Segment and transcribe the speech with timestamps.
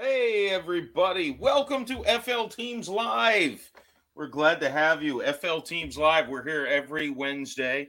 [0.00, 1.36] Hey, everybody.
[1.38, 3.70] Welcome to FL Teams Live.
[4.14, 5.22] We're glad to have you.
[5.22, 6.26] FL Teams Live.
[6.26, 7.88] We're here every Wednesday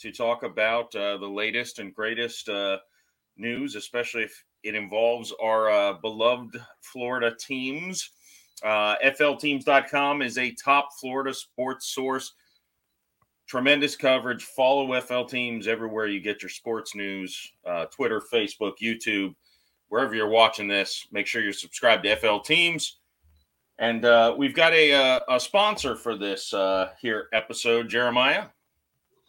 [0.00, 2.76] to talk about uh, the latest and greatest uh,
[3.38, 8.10] news, especially if it involves our uh, beloved Florida teams.
[8.62, 12.34] Uh, FLTeams.com is a top Florida sports source.
[13.46, 14.44] Tremendous coverage.
[14.44, 19.34] Follow FL Teams everywhere you get your sports news uh, Twitter, Facebook, YouTube
[19.88, 22.98] wherever you're watching this, make sure you're subscribed to FL Teams.
[23.78, 28.46] And uh, we've got a, a, uh, a sponsor for this uh, here episode, Jeremiah.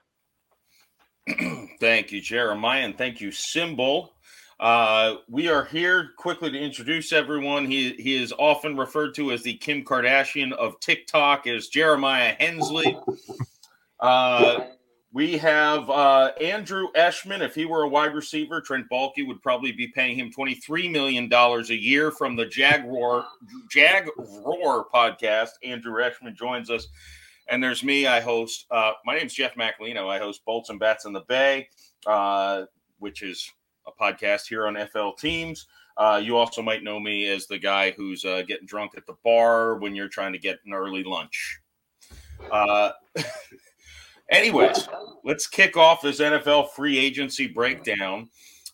[1.26, 1.68] you.
[1.80, 4.10] thank you, Jeremiah, and thank you, SimBull.
[4.60, 7.66] Uh, we are here quickly to introduce everyone.
[7.66, 12.96] He he is often referred to as the Kim Kardashian of TikTok, as Jeremiah Hensley.
[13.98, 14.66] Uh,
[15.12, 17.40] we have uh, Andrew Eshman.
[17.40, 21.32] If he were a wide receiver, Trent Baalke would probably be paying him $23 million
[21.32, 23.24] a year from the Jaguar
[23.70, 25.50] Jag Roar podcast.
[25.62, 26.88] Andrew Eshman joins us.
[27.52, 28.06] And there's me.
[28.06, 28.64] I host.
[28.70, 30.08] Uh, my name's Jeff Macalino.
[30.08, 31.68] I host Bolts and Bats in the Bay,
[32.06, 32.62] uh,
[32.98, 33.46] which is
[33.86, 35.66] a podcast here on FL Teams.
[35.98, 39.16] Uh, you also might know me as the guy who's uh, getting drunk at the
[39.22, 41.60] bar when you're trying to get an early lunch.
[42.50, 42.92] Uh,
[44.30, 44.88] anyways,
[45.22, 48.30] let's kick off this NFL free agency breakdown.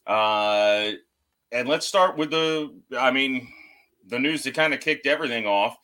[0.07, 0.93] Uh,
[1.51, 3.49] and let's start with the, I mean,
[4.07, 5.77] the news that kind of kicked everything off.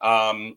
[0.00, 0.56] Um,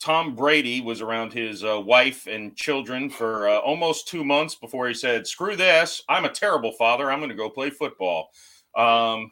[0.00, 4.88] Tom Brady was around his uh, wife and children for uh, almost two months before
[4.88, 6.02] he said, "Screw this!
[6.08, 7.10] I'm a terrible father.
[7.10, 8.30] I'm going to go play football."
[8.74, 9.30] Um,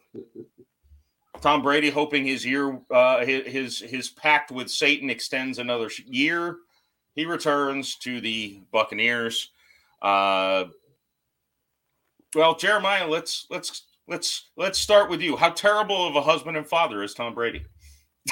[1.40, 6.58] Tom Brady hoping his year, uh, his his pact with Satan extends another year.
[7.14, 9.50] He returns to the Buccaneers.
[10.02, 10.66] Uh,
[12.34, 15.36] well, Jeremiah, let's let's let's let's start with you.
[15.36, 17.64] How terrible of a husband and father is Tom Brady?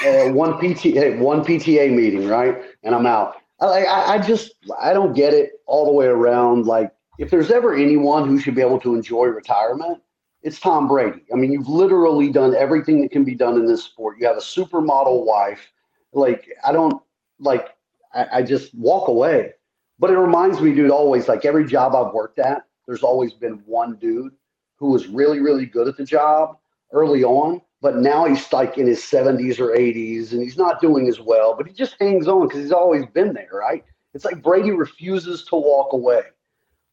[0.05, 2.63] Uh, one PTA one PTA meeting, right?
[2.83, 3.37] And I'm out.
[3.61, 6.67] I, I just I don't get it all the way around.
[6.67, 10.03] Like if there's ever anyone who should be able to enjoy retirement,
[10.43, 11.25] it's Tom Brady.
[11.33, 14.19] I mean, you've literally done everything that can be done in this sport.
[14.21, 15.73] You have a supermodel wife.
[16.13, 17.03] Like I don't
[17.41, 17.69] like
[18.15, 19.53] I, I just walk away.
[19.99, 23.63] But it reminds me, dude, always like every job I've worked at, there's always been
[23.65, 24.33] one dude
[24.77, 26.59] who was really, really good at the job
[26.93, 31.09] early on but now he's like in his 70s or 80s and he's not doing
[31.09, 33.85] as well, but he just hangs on because he's always been there, right?
[34.15, 36.23] It's like Brady refuses to walk away.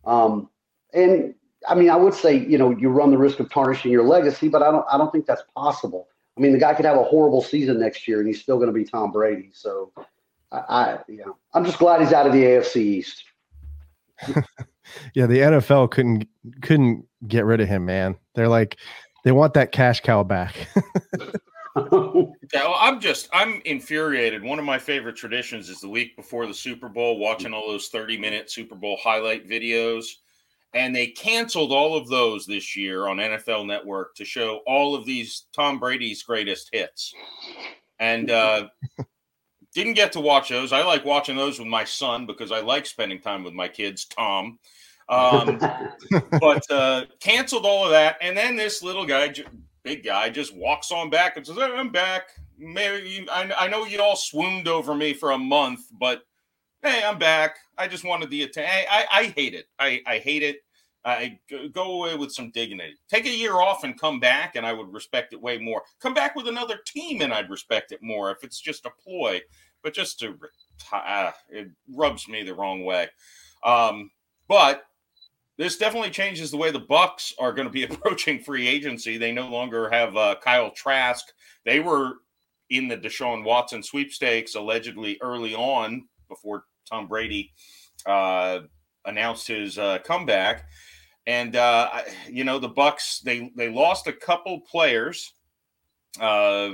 [0.05, 0.49] Um,
[0.93, 1.33] and
[1.67, 4.49] I mean, I would say, you know, you run the risk of tarnishing your legacy,
[4.49, 6.09] but I don't, I don't think that's possible.
[6.37, 8.67] I mean, the guy could have a horrible season next year and he's still going
[8.67, 9.51] to be Tom Brady.
[9.53, 9.93] So
[10.51, 13.23] I, I, you know, I'm just glad he's out of the AFC East.
[15.13, 16.27] yeah, the NFL couldn't
[16.61, 18.15] couldn't get rid of him, man.
[18.35, 18.77] They're like
[19.23, 20.55] they want that cash cow back.
[21.75, 24.43] yeah, well, I'm just I'm infuriated.
[24.43, 27.87] One of my favorite traditions is the week before the Super Bowl, watching all those
[27.87, 30.05] 30 minute Super Bowl highlight videos.
[30.75, 35.05] And they canceled all of those this year on NFL Network to show all of
[35.05, 37.13] these Tom Brady's greatest hits.
[37.99, 38.69] And uh,
[39.73, 40.73] didn't get to watch those.
[40.73, 44.05] I like watching those with my son because I like spending time with my kids,
[44.05, 44.59] Tom.
[45.09, 45.59] Um,
[46.39, 49.33] but uh, canceled all of that, and then this little guy,
[49.83, 52.29] big guy, just walks on back and says, "I'm back.
[52.57, 56.23] Maybe I, I know you all swooned over me for a month, but
[56.81, 57.57] hey, I'm back.
[57.77, 58.87] I just wanted the attention.
[58.89, 59.65] I, I hate it.
[59.79, 60.57] I, I hate it.
[61.05, 61.39] I
[61.73, 62.95] go away with some dignity.
[63.09, 65.81] Take a year off and come back, and I would respect it way more.
[65.99, 69.41] Come back with another team, and I'd respect it more if it's just a ploy.
[69.81, 70.37] But just to,
[70.93, 73.09] uh, it rubs me the wrong way.
[73.65, 74.11] Um,
[74.47, 74.85] but
[75.57, 79.17] this definitely changes the way the Bucs are going to be approaching free agency.
[79.17, 81.25] They no longer have uh, Kyle Trask.
[81.65, 82.13] They were
[82.69, 87.51] in the Deshaun Watson sweepstakes allegedly early on before Tom Brady
[88.05, 88.59] uh,
[89.05, 90.65] announced his uh, comeback,
[91.27, 95.33] and uh, you know the Bucs they they lost a couple players.
[96.19, 96.71] Uh,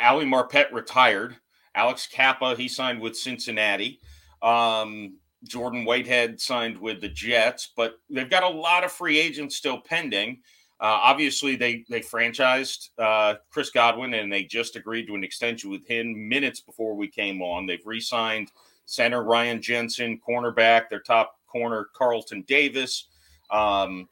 [0.00, 1.36] Ali Marpet retired.
[1.74, 3.98] Alex Cappa he signed with Cincinnati.
[4.42, 9.56] Um, Jordan Whitehead signed with the Jets, but they've got a lot of free agents
[9.56, 10.40] still pending.
[10.80, 15.70] Uh, obviously, they they franchised uh, Chris Godwin, and they just agreed to an extension
[15.70, 17.66] with him minutes before we came on.
[17.66, 18.50] They've re-signed
[18.84, 23.08] center Ryan Jensen, cornerback, their top corner Carlton Davis.
[23.50, 24.08] Um,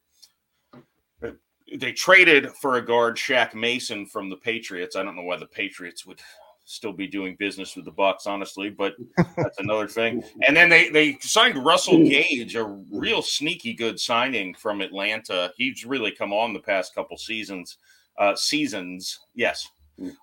[1.76, 4.97] they traded for a guard, Shaq Mason from the Patriots.
[4.97, 6.21] I don't know why the Patriots would
[6.70, 8.94] still be doing business with the Bucs, honestly, but
[9.37, 10.22] that's another thing.
[10.46, 15.52] And then they they signed Russell Gage, a real sneaky good signing from Atlanta.
[15.56, 17.78] He's really come on the past couple seasons.
[18.17, 19.69] Uh, seasons, yes.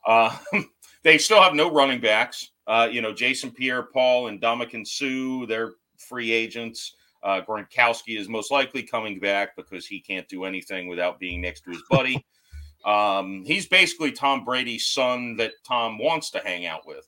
[0.06, 0.36] Uh,
[1.04, 2.52] they still have no running backs.
[2.66, 6.96] Uh, you know, Jason Pierre-Paul and Ndamukong Suh, they're free agents.
[7.24, 11.62] Uh, Gronkowski is most likely coming back because he can't do anything without being next
[11.62, 12.26] to his buddy.
[12.86, 17.08] Um, he's basically Tom Brady's son that Tom wants to hang out with.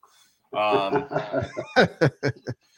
[0.51, 1.07] Um,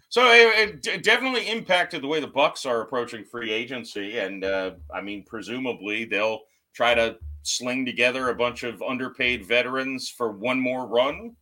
[0.09, 4.71] so it, it, definitely impacted the way the Bucs are approaching free agency, and uh,
[4.93, 6.41] I mean, presumably they'll
[6.73, 11.35] try to sling together a bunch of underpaid veterans for one more run.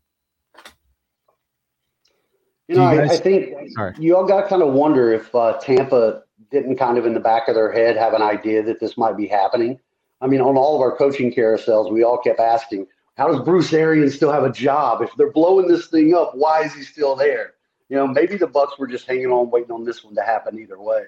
[2.68, 3.96] You know, you guys, I, I, think sorry.
[3.98, 7.20] you all got to kind of wonder if uh, Tampa didn't kind of in the
[7.20, 9.80] back of their head have an idea that this might be happening.
[10.22, 13.74] I mean, on all of our coaching carousels, we all kept asking, how does Bruce
[13.74, 15.02] Arians still have a job?
[15.02, 17.54] If they're blowing this thing up, why is he still there?
[17.90, 20.60] You know, maybe the Bucs were just hanging on, waiting on this one to happen
[20.60, 21.04] either way.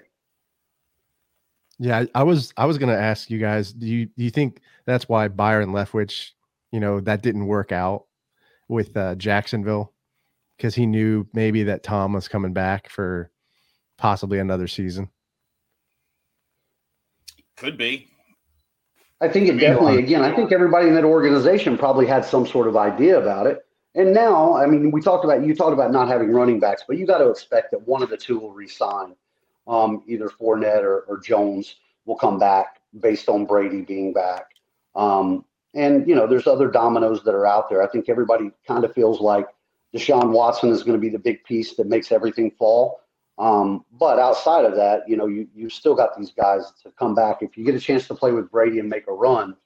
[1.78, 3.72] Yeah, I was I was going to ask you guys.
[3.72, 6.30] Do you do you think that's why Byron Leftwich,
[6.70, 8.06] you know, that didn't work out
[8.68, 9.92] with uh, Jacksonville
[10.56, 13.30] because he knew maybe that Tom was coming back for
[13.96, 15.08] possibly another season.
[17.56, 18.11] Could be.
[19.22, 22.66] I think it definitely, again, I think everybody in that organization probably had some sort
[22.66, 23.64] of idea about it.
[23.94, 26.96] And now, I mean, we talked about, you talked about not having running backs, but
[26.96, 29.14] you got to expect that one of the two will resign.
[29.68, 34.46] Um, either Fournette or, or, Jones will come back based on Brady being back.
[34.96, 37.80] Um, and, you know, there's other dominoes that are out there.
[37.80, 39.46] I think everybody kind of feels like
[39.94, 43.01] Deshaun Watson is going to be the big piece that makes everything fall.
[43.38, 47.14] Um, but outside of that, you know, you you still got these guys to come
[47.14, 47.38] back.
[47.40, 49.56] If you get a chance to play with Brady and make a run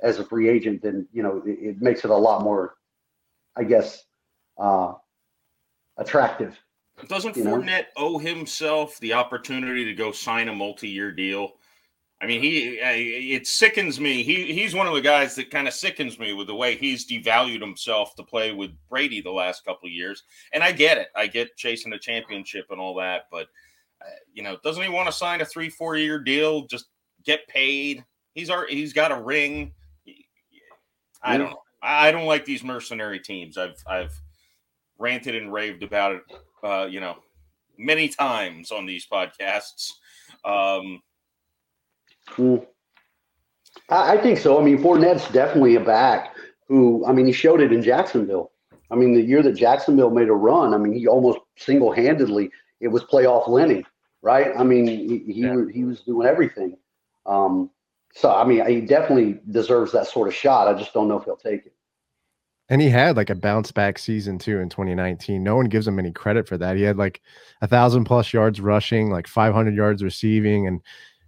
[0.00, 2.74] as a free agent, then you know it, it makes it a lot more,
[3.56, 4.04] I guess,
[4.58, 4.94] uh,
[5.96, 6.58] attractive.
[7.08, 7.84] Doesn't Fournette know?
[7.96, 11.54] owe himself the opportunity to go sign a multi-year deal?
[12.24, 14.22] I mean, he it sickens me.
[14.22, 17.06] He he's one of the guys that kind of sickens me with the way he's
[17.06, 20.22] devalued himself to play with Brady the last couple of years.
[20.54, 21.08] And I get it.
[21.14, 23.48] I get chasing a championship and all that, but
[24.00, 26.66] uh, you know, doesn't he want to sign a three four year deal?
[26.66, 26.86] Just
[27.26, 28.02] get paid.
[28.32, 29.72] He's already he's got a ring.
[31.22, 31.60] I don't know.
[31.82, 33.58] I don't like these mercenary teams.
[33.58, 34.18] I've I've
[34.98, 36.22] ranted and raved about it.
[36.62, 37.16] Uh, you know,
[37.76, 39.90] many times on these podcasts.
[40.42, 41.02] Um,
[42.30, 42.66] Mm.
[43.90, 44.60] I, I, think so.
[44.60, 46.34] I mean, Fournette's definitely a back
[46.68, 48.52] who, I mean, he showed it in Jacksonville.
[48.90, 52.50] I mean, the year that Jacksonville made a run, I mean, he almost single handedly,
[52.80, 53.84] it was playoff Lenny,
[54.22, 54.52] right?
[54.56, 55.64] I mean, he, he, yeah.
[55.72, 56.76] he was doing everything.
[57.26, 57.70] Um,
[58.14, 60.68] so, I mean, he definitely deserves that sort of shot.
[60.68, 61.74] I just don't know if he'll take it.
[62.68, 65.42] And he had like a bounce back season too in 2019.
[65.42, 66.76] No one gives him any credit for that.
[66.76, 67.20] He had like
[67.60, 70.80] a thousand plus yards rushing, like 500 yards receiving, and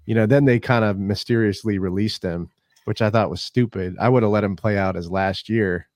[0.07, 2.49] you know, then they kind of mysteriously released him,
[2.85, 3.97] which I thought was stupid.
[4.01, 5.89] I would have let him play out as last year.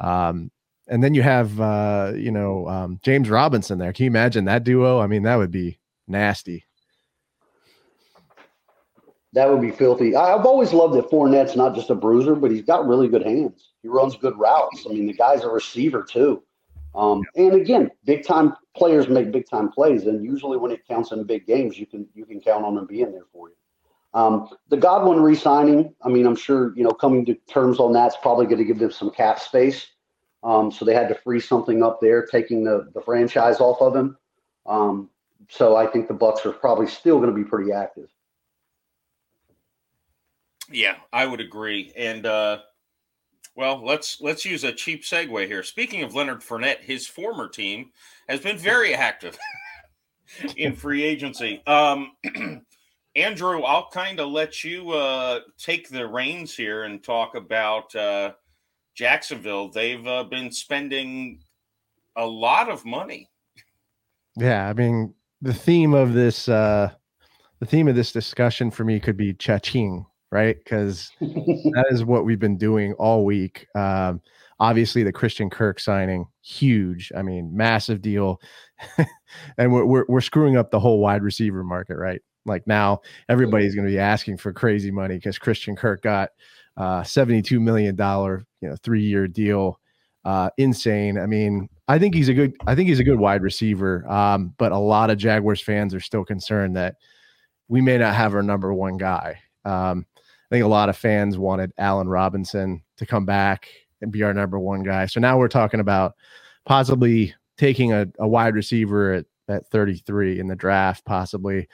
[0.00, 0.50] Um,
[0.86, 3.92] and then you have, uh, you know, um, James Robinson there.
[3.92, 5.00] Can you imagine that duo?
[5.00, 6.64] I mean, that would be nasty.
[9.34, 10.16] That would be filthy.
[10.16, 13.72] I've always loved that Fournette's not just a bruiser, but he's got really good hands.
[13.82, 14.86] He runs good routes.
[14.88, 16.42] I mean, the guy's a receiver too.
[16.98, 21.12] Um, and again, big time players make big time plays, and usually when it counts
[21.12, 23.54] in big games, you can you can count on them being there for you.
[24.14, 28.16] Um, the Godwin re-signing, I mean, I'm sure you know coming to terms on that's
[28.16, 29.86] probably going to give them some cap space.
[30.42, 33.94] Um, so they had to free something up there, taking the the franchise off of
[33.94, 34.18] him.
[34.66, 35.08] Um,
[35.48, 38.08] so I think the Bucs are probably still going to be pretty active.
[40.68, 42.26] Yeah, I would agree, and.
[42.26, 42.58] uh
[43.58, 45.64] well, let's let's use a cheap segue here.
[45.64, 47.90] Speaking of Leonard Fournette, his former team
[48.28, 49.36] has been very active
[50.56, 51.60] in free agency.
[51.66, 52.12] Um,
[53.16, 58.34] Andrew, I'll kind of let you uh, take the reins here and talk about uh,
[58.94, 59.70] Jacksonville.
[59.70, 61.40] They've uh, been spending
[62.14, 63.28] a lot of money.
[64.36, 66.92] Yeah, I mean, the theme of this uh
[67.58, 70.56] the theme of this discussion for me could be cha-ching, right?
[70.58, 73.66] Because that is what we've been doing all week.
[73.74, 74.20] Um,
[74.60, 77.12] obviously, the Christian Kirk signing, huge.
[77.16, 78.40] I mean, massive deal,
[79.58, 82.20] and we're, we're we're screwing up the whole wide receiver market, right?
[82.44, 86.30] Like now, everybody's going to be asking for crazy money because Christian Kirk got
[86.76, 89.80] uh, seventy-two million dollar, you know, three-year deal.
[90.24, 91.18] Uh, insane.
[91.18, 92.54] I mean, I think he's a good.
[92.66, 94.06] I think he's a good wide receiver.
[94.10, 96.96] Um, but a lot of Jaguars fans are still concerned that
[97.68, 99.38] we may not have our number one guy.
[99.64, 100.06] Um,
[100.50, 103.68] I think a lot of fans wanted Allen Robinson to come back
[104.00, 105.06] and be our number one guy.
[105.06, 106.14] So now we're talking about
[106.64, 111.68] possibly taking a, a wide receiver at, at 33 in the draft, possibly.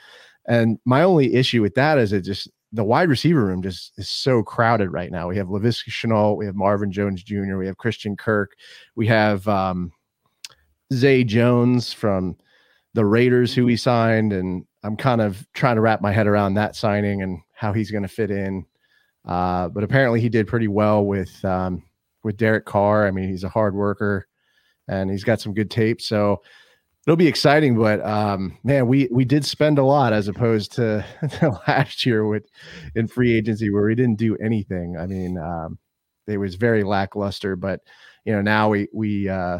[0.47, 4.09] And my only issue with that is it just the wide receiver room just is
[4.09, 5.29] so crowded right now.
[5.29, 8.57] We have Laviska Shenault, we have Marvin Jones Jr., we have Christian Kirk,
[8.95, 9.93] we have um,
[10.91, 12.35] Zay Jones from
[12.93, 16.55] the Raiders who we signed, and I'm kind of trying to wrap my head around
[16.55, 18.65] that signing and how he's going to fit in.
[19.25, 21.83] Uh, but apparently, he did pretty well with um,
[22.23, 23.07] with Derek Carr.
[23.07, 24.27] I mean, he's a hard worker,
[24.87, 26.01] and he's got some good tape.
[26.01, 26.41] So
[27.05, 27.77] it'll be exciting.
[27.77, 31.05] But um, man, we we did spend a lot as opposed to,
[31.67, 32.45] last year with
[32.95, 34.97] in free agency where we didn't do anything.
[34.97, 35.79] I mean, um,
[36.27, 37.55] it was very lackluster.
[37.55, 37.81] But
[38.25, 39.59] you know, now we we uh,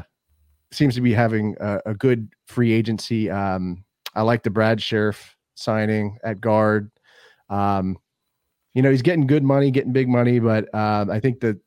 [0.72, 3.30] seems to be having a, a good free agency.
[3.30, 3.84] Um,
[4.14, 6.92] I like the Brad Scherff signing at guard.
[7.56, 7.98] Um,
[8.74, 11.58] you know, he's getting good money, getting big money, but um, I think that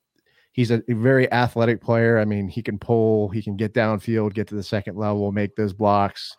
[0.52, 2.18] he's a, a, very athletic player.
[2.18, 5.56] I mean, he can pull, he can get downfield, get to the second level, make
[5.56, 6.36] those blocks.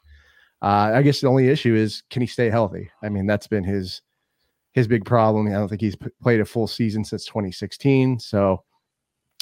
[0.61, 2.91] Uh, I guess the only issue is can he stay healthy?
[3.01, 4.01] I mean, that's been his
[4.73, 5.47] his big problem.
[5.47, 8.19] I don't think he's p- played a full season since 2016.
[8.19, 8.63] So,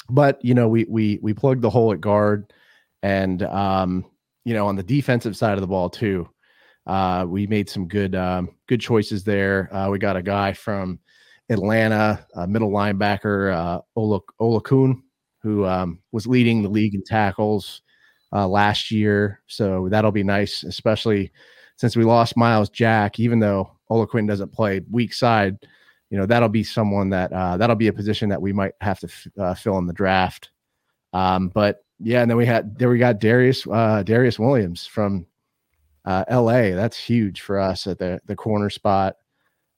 [0.08, 2.52] but you know, we we we plugged the hole at guard,
[3.02, 4.06] and um,
[4.44, 6.28] you know, on the defensive side of the ball too.
[6.88, 9.72] Uh, we made some good um, good choices there.
[9.74, 10.98] Uh, we got a guy from
[11.50, 15.02] Atlanta, middle linebacker uh, Ola Oluokun,
[15.42, 17.82] who um, was leading the league in tackles
[18.32, 19.42] uh, last year.
[19.46, 21.30] So that'll be nice, especially
[21.76, 23.20] since we lost Myles Jack.
[23.20, 25.58] Even though Ola Oluokun doesn't play weak side,
[26.08, 28.98] you know that'll be someone that uh, that'll be a position that we might have
[29.00, 30.50] to f- uh, fill in the draft.
[31.12, 35.26] Um, but yeah, and then we had there we got Darius Darious Williams from
[36.08, 36.74] uh, LA.
[36.74, 39.16] That's huge for us at the the corner spot.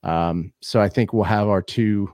[0.05, 2.09] Um, so I think we'll have our two,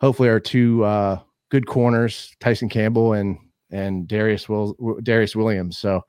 [0.00, 1.20] hopefully our two uh,
[1.50, 3.38] good corners, Tyson Campbell and
[3.70, 5.78] and Darious Will Darious Williams.
[5.78, 6.02] So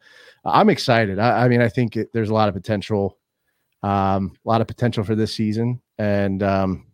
[0.43, 1.19] I'm excited.
[1.19, 3.19] I, I mean, I think it, there's a lot of potential,
[3.83, 6.87] um, a lot of potential for this season, and um,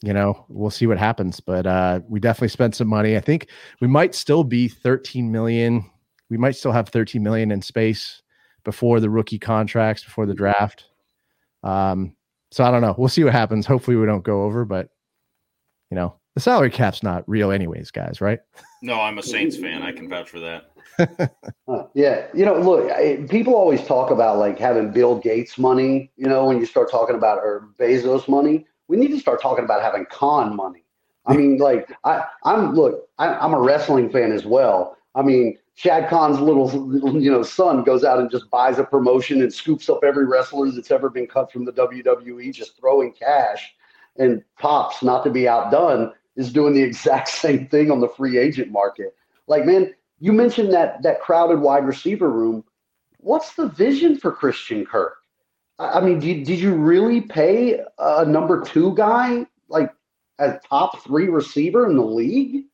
[0.00, 1.40] you know we'll see what happens.
[1.40, 3.18] But uh, we definitely spent some money.
[3.18, 3.48] I think
[3.82, 5.84] we might still be 13 million.
[6.30, 8.22] We might still have 13 million in space
[8.64, 10.86] before the rookie contracts, before the draft.
[11.62, 12.14] Um,
[12.50, 12.94] so I don't know.
[12.96, 13.66] We'll see what happens.
[13.66, 14.88] Hopefully we don't go over, but
[15.90, 18.40] you know, the salary cap's not real anyways, guys, right?
[18.82, 19.82] No, I'm a Saints fan.
[19.82, 20.70] I can vouch for that.
[21.68, 26.12] uh, yeah, you know, look, I, people always talk about like having Bill Gates money.
[26.16, 29.64] You know, when you start talking about or Bezos money, we need to start talking
[29.64, 30.84] about having Khan money.
[31.26, 34.96] I mean, like I, I'm look, I, I'm a wrestling fan as well.
[35.14, 36.68] I mean, Shad Khan's little,
[37.22, 40.68] you know, son goes out and just buys a promotion and scoops up every wrestler
[40.72, 43.76] that's ever been cut from the WWE, just throwing cash.
[44.16, 48.38] And Pops, not to be outdone, is doing the exact same thing on the free
[48.38, 49.14] agent market.
[49.46, 52.64] Like, man, you mentioned that that crowded wide receiver room.
[53.18, 55.14] What's the vision for Christian Kirk?
[55.78, 59.94] I mean, did, did you really pay a number two guy like
[60.40, 62.64] a top three receiver in the league?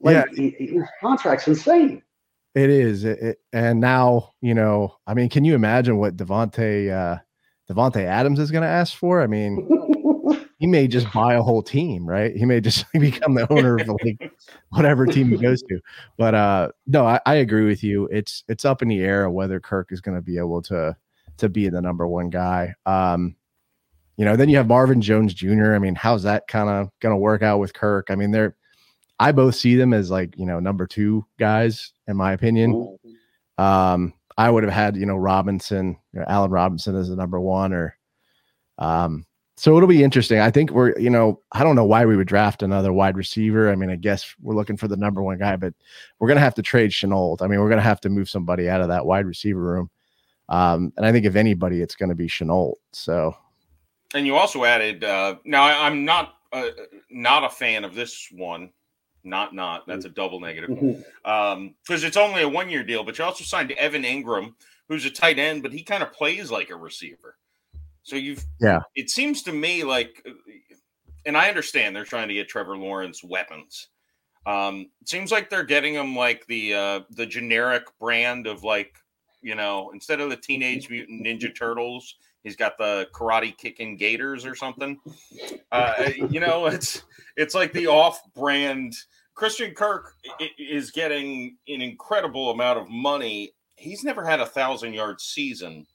[0.00, 0.52] Like yeah.
[0.58, 2.02] his contract's insane.
[2.54, 4.96] It is, it, it, and now you know.
[5.06, 7.18] I mean, can you imagine what Davante uh,
[7.70, 9.22] Davante Adams is going to ask for?
[9.22, 9.68] I mean,
[10.58, 12.34] he may just buy a whole team, right?
[12.34, 14.32] He may just become the owner of like
[14.70, 15.80] whatever team he goes to.
[16.16, 18.06] But uh, no, I, I agree with you.
[18.06, 20.96] It's it's up in the air whether Kirk is going to be able to
[21.36, 22.74] to be the number one guy.
[22.86, 23.36] Um,
[24.16, 25.74] you know, then you have Marvin Jones Jr.
[25.74, 28.08] I mean, how's that kind of going to work out with Kirk?
[28.10, 28.56] I mean, they're
[29.20, 32.98] I both see them as like, you know, number two guys, in my opinion.
[33.56, 37.40] Um, I would have had, you know, Robinson, you know, Allen Robinson as the number
[37.40, 37.96] one, or
[38.78, 40.38] um, so it'll be interesting.
[40.38, 43.72] I think we're, you know, I don't know why we would draft another wide receiver.
[43.72, 45.74] I mean, I guess we're looking for the number one guy, but
[46.20, 47.42] we're gonna have to trade Shenault.
[47.42, 49.90] I mean, we're gonna have to move somebody out of that wide receiver room.
[50.48, 52.74] Um, and I think if anybody, it's gonna be Shenault.
[52.92, 53.36] So
[54.14, 56.70] and you also added uh now I, I'm not uh,
[57.10, 58.70] not a fan of this one
[59.24, 59.86] not not.
[59.86, 60.70] That's a double negative.
[60.70, 61.30] Mm-hmm.
[61.30, 64.54] Um, because it's only a one year deal, but you also signed Evan Engram,
[64.88, 67.36] who's a tight end, but he kind of plays like a receiver.
[68.02, 68.80] So you've yeah.
[68.94, 70.26] It seems to me like,
[71.26, 73.88] and I understand they're trying to get Trevor Lawrence weapons.
[74.46, 78.96] Um, it seems like they're getting him like the uh, the generic brand of like
[79.42, 84.44] you know instead of the Teenage Mutant Ninja Turtles, he's got the karate kicking gators
[84.44, 84.98] or something.
[85.70, 87.02] Uh, you know, it's
[87.36, 88.94] it's like the off brand.
[89.34, 90.14] Christian Kirk
[90.58, 93.52] is getting an incredible amount of money.
[93.76, 95.86] He's never had a thousand yard season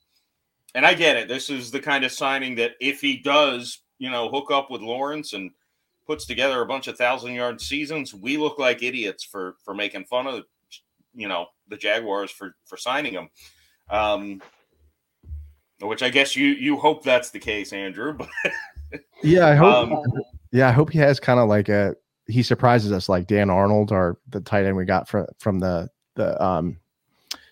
[0.74, 1.28] and I get it.
[1.28, 4.82] This is the kind of signing that if he does, you know, hook up with
[4.82, 5.52] Lawrence and
[6.06, 10.04] puts together a bunch of thousand yard seasons, we look like idiots for for making
[10.04, 10.44] fun of,
[11.14, 13.28] you know, the Jaguars for for signing him.
[13.88, 14.42] Um,
[15.86, 18.12] which I guess you you hope that's the case, Andrew.
[18.12, 18.28] But
[19.22, 19.90] yeah, I hope.
[19.90, 20.02] Um,
[20.52, 21.94] yeah, I hope he has kind of like a
[22.26, 25.88] he surprises us like Dan Arnold or the tight end we got from from the
[26.14, 26.78] the um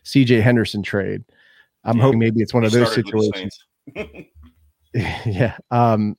[0.05, 1.25] CJ Henderson trade.
[1.85, 2.05] I'm yeah.
[2.05, 3.59] hoping maybe it's one of those situations.
[4.95, 5.57] yeah.
[5.71, 6.17] Um,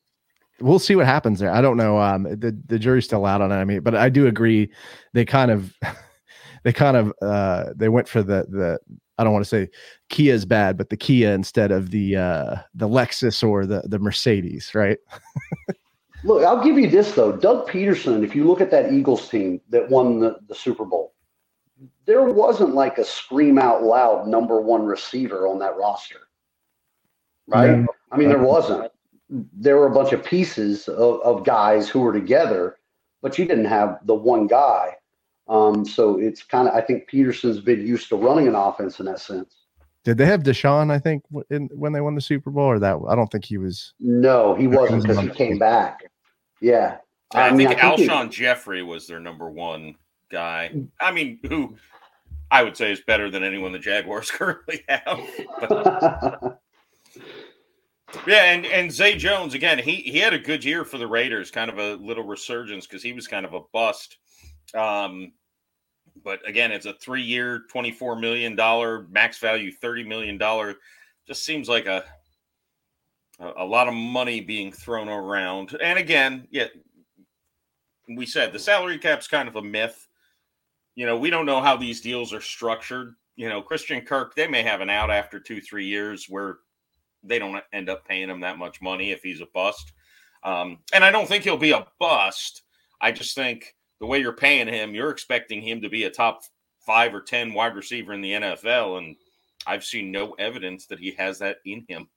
[0.60, 1.52] we'll see what happens there.
[1.52, 2.00] I don't know.
[2.00, 3.56] Um, the the jury's still out on it.
[3.56, 4.72] I mean, but I do agree.
[5.14, 5.74] They kind of,
[6.64, 8.80] they kind of, uh, they went for the the.
[9.18, 9.70] I don't want to say
[10.10, 14.00] Kia is bad, but the Kia instead of the uh, the Lexus or the the
[14.00, 14.98] Mercedes, right?
[16.24, 17.32] look, I'll give you this though.
[17.32, 18.24] Doug Pederson.
[18.24, 21.14] if you look at that Eagles team that won the, the Super Bowl,
[22.06, 26.28] there wasn't like a scream out loud number one receiver on that roster.
[27.48, 27.80] Right?
[27.80, 27.88] No.
[28.12, 28.92] I mean, there wasn't.
[29.30, 32.78] There were a bunch of pieces of, of guys who were together,
[33.22, 34.96] but you didn't have the one guy.
[35.48, 39.06] Um, so it's kind of, I think Pederson's been used to running an offense in
[39.08, 39.64] that sense.
[40.04, 40.92] Did they have DeSean?
[40.92, 43.58] I think in, when they won the Super Bowl, or that I don't think he
[43.58, 43.94] was.
[44.00, 46.04] No, he wasn't because he came back.
[46.60, 46.98] Yeah,
[47.34, 49.96] I, I mean, think I think Alshon Jeffery was their number one
[50.30, 50.74] guy.
[51.00, 51.78] I mean, who
[52.52, 55.20] I would say is better than anyone the Jaguars currently have.
[55.62, 56.62] But,
[58.28, 59.80] yeah, and and Zay Jones again.
[59.80, 63.02] He he had a good year for the Raiders, kind of a little resurgence because
[63.04, 64.18] he was kind of a bust.
[64.74, 65.34] Um,
[66.24, 70.76] but again, it's a three-year, twenty-four million dollar max value, thirty million dollar.
[71.28, 72.04] Just seems like a
[73.40, 75.76] a lot of money being thrown around.
[75.82, 76.68] And again, yeah,
[78.08, 80.08] we said the salary cap's kind of a myth
[80.96, 83.16] you know, we don't know how these deals are structured.
[83.36, 86.58] You know, Christian Kirk, they may have an out after two, three years where
[87.24, 89.94] they don't end up paying him that much money if he's a bust.
[90.44, 92.64] Um, and I don't think he'll be a bust.
[93.02, 96.42] I just think the way you're paying him, you're expecting him to be a top
[96.86, 98.98] five or 10 wide receiver in the NFL.
[98.98, 99.16] And
[99.66, 102.10] I've seen no evidence that he has that in him.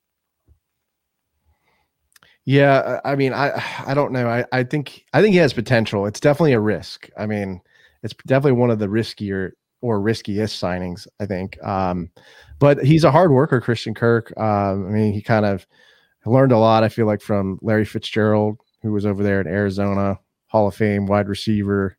[2.44, 4.28] Yeah, I mean, I I don't know.
[4.28, 6.06] I, I think I think he has potential.
[6.06, 7.08] It's definitely a risk.
[7.16, 7.60] I mean,
[8.02, 11.56] it's definitely one of the riskier or riskiest signings, I think.
[11.64, 12.10] Um,
[12.58, 14.32] but he's a hard worker, Christian Kirk.
[14.36, 15.64] Um, I mean, he kind of
[16.24, 20.18] learned a lot, I feel like, from Larry Fitzgerald, who was over there in Arizona,
[20.46, 21.96] Hall of Fame wide receiver.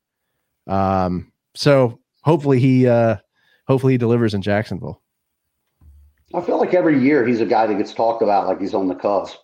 [0.67, 3.17] Um, so hopefully he uh,
[3.67, 5.01] hopefully he delivers in Jacksonville.
[6.33, 8.87] I feel like every year he's a guy that gets talked about like he's on
[8.87, 9.37] the cusp.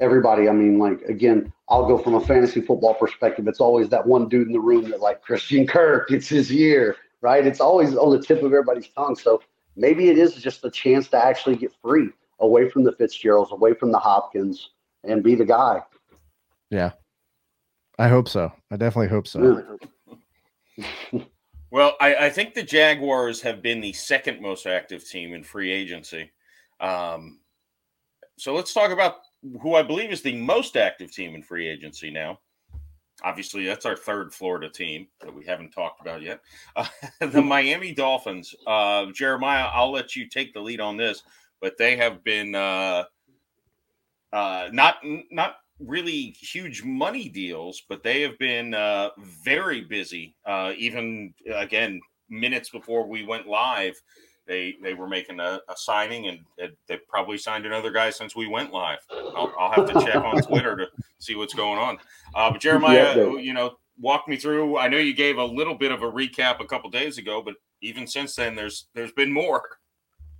[0.00, 3.48] Everybody, I mean, like again, I'll go from a fantasy football perspective.
[3.48, 6.96] It's always that one dude in the room that like Christian Kirk, it's his year,
[7.20, 7.46] right?
[7.46, 9.16] It's always on the tip of everybody's tongue.
[9.16, 9.42] So
[9.76, 13.74] maybe it is just a chance to actually get free away from the Fitzgeralds, away
[13.74, 14.70] from the Hopkins,
[15.04, 15.82] and be the guy.
[16.70, 16.92] Yeah.
[17.98, 18.52] I hope so.
[18.70, 19.78] I definitely hope so.
[21.70, 25.72] well, I, I, think the Jaguars have been the second most active team in free
[25.72, 26.30] agency.
[26.80, 27.40] Um,
[28.36, 29.16] so let's talk about
[29.60, 32.38] who I believe is the most active team in free agency now.
[33.24, 36.40] Obviously, that's our third Florida team that we haven't talked about yet.
[36.76, 36.86] Uh,
[37.20, 38.54] the Miami Dolphins.
[38.64, 41.24] Uh, Jeremiah, I'll let you take the lead on this,
[41.60, 43.04] but they have been uh,
[44.32, 44.96] uh not
[45.32, 49.10] not really huge money deals, but they have been uh,
[49.44, 50.34] very busy.
[50.44, 54.00] Uh, even again, minutes before we went live,
[54.46, 58.34] they they were making a, a signing and they, they, probably signed another guy since
[58.34, 58.98] we went live.
[59.12, 60.86] I'll, I'll have to check on Twitter to
[61.18, 61.98] see what's going on.
[62.34, 64.78] Uh, but Jeremiah, yeah, you know, walk me through.
[64.78, 67.54] I know you gave a little bit of a recap a couple days ago, but
[67.82, 69.62] even since then, there's there's been more.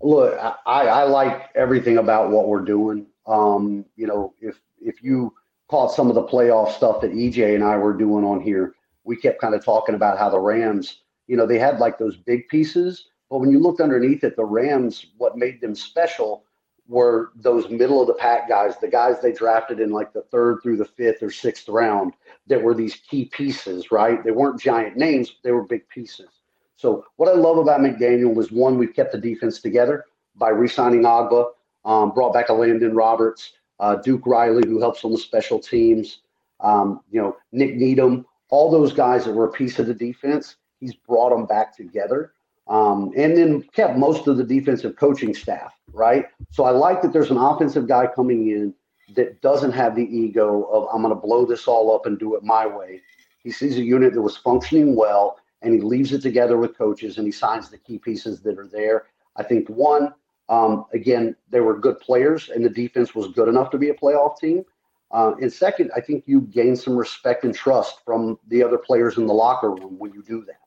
[0.01, 3.07] Look, I, I like everything about what we're doing.
[3.27, 5.35] Um, you know, if if you
[5.69, 9.17] caught some of the playoff stuff that EJ and I were doing on here, we
[9.17, 12.49] kept kind of talking about how the Rams, you know, they had like those big
[12.49, 16.45] pieces, but when you looked underneath it, the Rams, what made them special
[16.88, 20.61] were those middle of the pack guys, the guys they drafted in like the third
[20.62, 22.14] through the fifth or sixth round
[22.47, 24.25] that were these key pieces, right?
[24.25, 26.29] They weren't giant names, they were big pieces.
[26.77, 31.03] So what I love about McDaniel was one, we've kept the defense together, by re-signing
[31.03, 31.51] Ogbah,
[31.85, 36.21] um, brought back Elandon Roberts, uh, Duke Riley, who helps on the special teams,
[36.61, 40.57] um, you know, Nik Needham, all those guys that were a piece of the defense.
[40.81, 42.33] He's brought them back together.
[42.69, 46.27] Um, and then kept most of the defensive coaching staff, right?
[46.51, 48.75] So I like that there's an offensive guy coming in
[49.14, 52.35] that doesn't have the ego of I'm going to blow this all up and do
[52.37, 53.01] it my way.
[53.43, 57.17] He sees a unit that was functioning well and he leaves it together with coaches
[57.17, 59.07] and he signs the key pieces that are there.
[59.37, 60.12] I think one,
[60.48, 63.94] um, again, they were good players and the defense was good enough to be a
[63.94, 64.64] playoff team.
[65.11, 69.16] Uh, and second, I think you gain some respect and trust from the other players
[69.16, 70.61] in the locker room when you do that,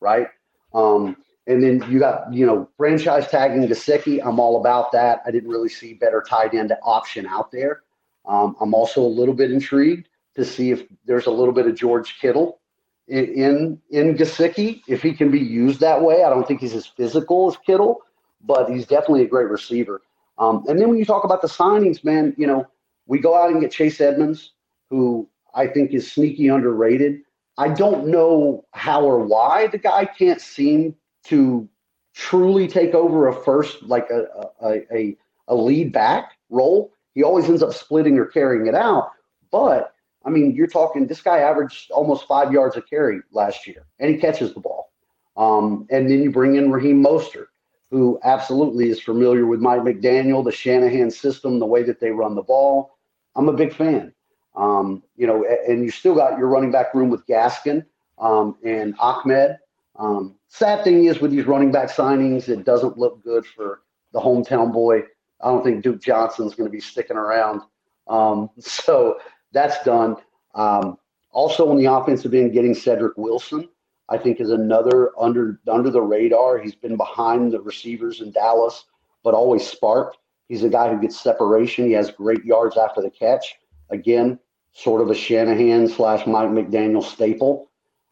[0.00, 0.28] right?
[0.72, 4.24] Um, and then you got, you know, franchise tagging Gesicki.
[4.24, 5.22] I'm all about that.
[5.26, 7.82] I didn't really see better tight end option out there.
[8.26, 11.74] Um, I'm also a little bit intrigued to see if there's a little bit of
[11.74, 12.60] George Kittle
[13.08, 16.22] in in, in Gesicki, if he can be used that way.
[16.22, 18.02] I don't think he's as physical as Kittle,
[18.44, 20.02] but he's definitely a great receiver.
[20.38, 22.66] Um, and then when you talk about the signings, man, you know,
[23.06, 24.52] we go out and get Chase Edmonds,
[24.90, 27.20] who I think is sneaky underrated.
[27.56, 31.68] I don't know how or why the guy can't seem to
[32.14, 34.26] truly take over a first, like a,
[34.60, 35.16] a, a,
[35.48, 36.92] a lead back role.
[37.14, 39.10] He always ends up splitting or carrying it out.
[39.50, 43.86] But I mean, you're talking this guy averaged almost five yards a carry last year,
[43.98, 44.92] and he catches the ball.
[45.36, 47.46] Um, and then you bring in Raheem Mostert,
[47.90, 52.34] who absolutely is familiar with Mike McDaniel, the Shanahan system, the way that they run
[52.34, 52.98] the ball.
[53.34, 54.12] I'm a big fan.
[54.54, 57.84] Um, you know, and you still got your running back room with Gaskin
[58.18, 59.56] um, and Ahmed.
[59.96, 64.20] Um, sad thing is with these running back signings, it doesn't look good for the
[64.20, 65.02] hometown boy.
[65.40, 67.62] I don't think Duke Johnson's going to be sticking around.
[68.08, 69.18] Um, so
[69.52, 70.16] that's done.
[70.54, 70.98] Um,
[71.30, 73.68] also on the offensive end, getting Cedric Wilson,
[74.08, 76.58] I think, is another under under the radar.
[76.58, 78.84] He's been behind the receivers in Dallas,
[79.22, 80.18] but always sparked.
[80.48, 81.86] He's a guy who gets separation.
[81.86, 83.56] He has great yards after the catch.
[83.90, 84.38] Again,
[84.72, 87.70] sort of a Shanahan slash Mike McDaniel staple.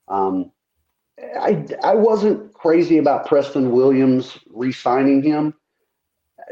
[0.08, 0.52] Um,
[1.40, 5.54] I, I wasn't crazy about Preston Williams re-signing him.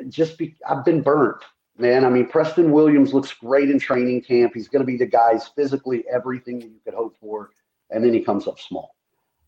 [0.09, 1.43] Just be, I've been burnt,
[1.77, 2.05] man.
[2.05, 4.53] I mean, Preston Williams looks great in training camp.
[4.55, 7.51] He's going to be the guy's physically everything that you could hope for,
[7.91, 8.95] and then he comes up small.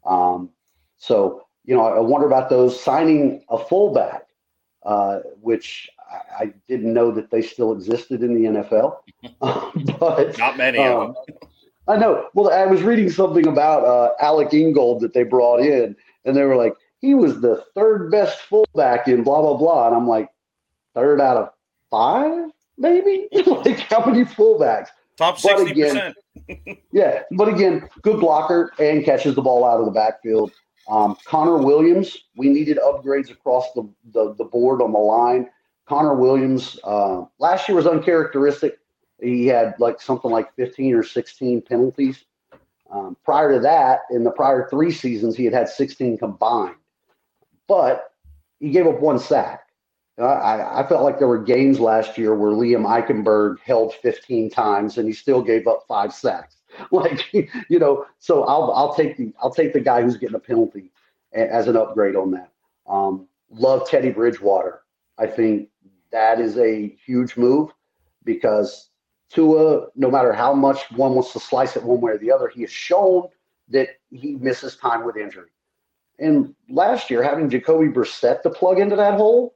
[0.07, 0.51] Um,
[0.99, 4.27] so you know, I wonder about those signing a fullback,
[4.85, 8.99] uh, which I, I, didn't know that they still existed in the NFL.
[9.99, 11.37] but not many um, of them.
[11.89, 12.29] I know.
[12.35, 16.45] Well, I was reading something about uh, Alec Ingold that they brought in, and they
[16.45, 20.29] were like, he was the third best fullback in blah blah blah, and I'm like,
[20.95, 21.51] third out of
[21.91, 23.29] five, maybe.
[23.47, 24.89] like how many fullbacks?
[25.17, 26.17] Top sixty percent.
[26.93, 30.53] Yeah, but again, good blocker and catches the ball out of the backfield.
[30.89, 35.49] Um, Connor Williams, we needed upgrades across the, the, the board on the line.
[35.89, 38.79] Connor Williams uh, last year was uncharacteristic
[39.21, 42.25] he had like something like 15 or 16 penalties.
[42.91, 46.77] Um, prior to that, in the prior three seasons, he had had 16 combined,
[47.67, 48.13] but
[48.61, 49.66] he gave up one sack.
[50.19, 54.97] I, I felt like there were games last year where Liam Eichenberg held 15 times
[54.97, 56.57] and he still gave up five sacks.
[56.93, 60.41] Like you know, so I'll I'll take the I'll take the guy who's getting a
[60.41, 60.93] penalty
[61.33, 62.53] as an upgrade on that.
[62.87, 64.83] Um, love Teddy Bridgewater.
[65.17, 65.71] I think
[66.13, 67.71] that is a huge move
[68.25, 68.91] because
[69.31, 72.49] Tua, no matter how much one wants to slice it one way or the other,
[72.49, 73.29] he has shown
[73.69, 75.49] that he misses time with injury.
[76.19, 79.56] And last year, having Jacoby Brissett to plug into that hole,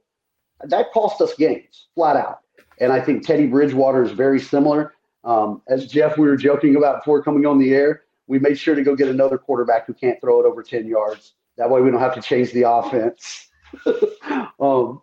[0.65, 2.39] that cost us games flat out.
[2.79, 4.93] And I think Teddy Bridgewater is very similar.
[5.23, 8.75] Um, as Jeff, we were joking about before coming on the air, we made sure
[8.75, 11.33] to go get another quarterback who can't throw it over 10 yards.
[11.57, 13.49] That way we don't have to change the offense.
[14.59, 15.01] um,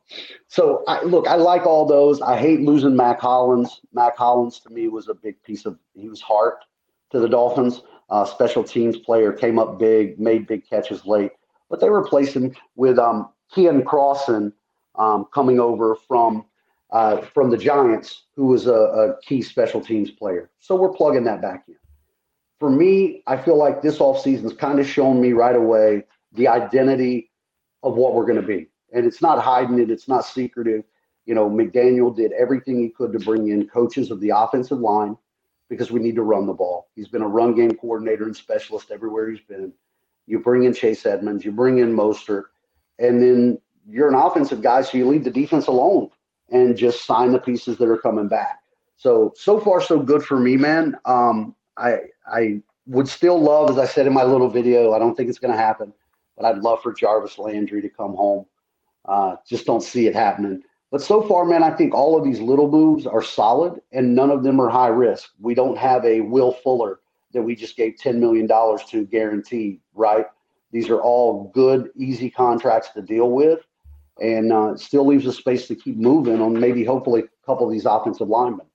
[0.49, 2.21] so I, look, I like all those.
[2.21, 3.81] I hate losing Mack Hollins.
[3.93, 6.65] Mack Hollins to me was a big piece of he was heart
[7.11, 7.83] to the Dolphins.
[8.11, 11.33] Uh, special teams player came up big, made big catches late,
[11.69, 14.53] but they replaced him with um, Keion Crossen
[14.99, 16.45] um, coming over from
[16.91, 20.51] uh, from the Giants, who was a, a key special teams player.
[20.59, 21.77] So we're plugging that back in.
[22.59, 27.31] For me, I feel like this offseason's kind of shown me right away the identity
[27.83, 28.69] of what we're going to be.
[28.93, 30.83] And it's not hiding it, it's not secretive.
[31.27, 35.17] You know, McDaniel did everything he could to bring in coaches of the offensive line
[35.69, 36.89] because we need to run the ball.
[36.97, 39.73] He's been a run game coordinator and specialist everywhere he's been.
[40.27, 42.45] You bring in Chase Edmonds, you bring in Mostert,
[42.99, 46.11] and then you're an offensive guy, so you leave the defense alone
[46.51, 48.61] and just sign the pieces that are coming back.
[48.97, 50.97] So so far so good for me, man.
[51.05, 55.15] Um, I I would still love, as I said in my little video, I don't
[55.15, 55.93] think it's going to happen
[56.39, 58.47] but I'd love for Jarvis Landry to come home.
[59.05, 60.63] Uh, just don't see it happening.
[60.91, 64.31] But so far, man, I think all of these little moves are solid and none
[64.31, 65.31] of them are high risk.
[65.41, 67.01] We don't have a Will Fuller
[67.33, 70.27] that we just gave $10 million to guaranteed, right?
[70.71, 73.61] These are all good, easy contracts to deal with.
[74.21, 77.73] And uh, still leaves a space to keep moving on maybe, hopefully, a couple of
[77.73, 78.67] these offensive linemen.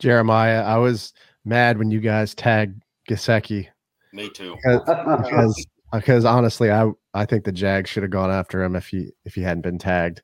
[0.00, 1.12] Jeremiah, I was
[1.44, 3.68] mad when you guys tagged Gesicki.
[4.12, 4.56] Me too.
[4.64, 8.88] Because, because, because honestly, I I think the Jags should have gone after him if
[8.88, 10.22] he if he hadn't been tagged.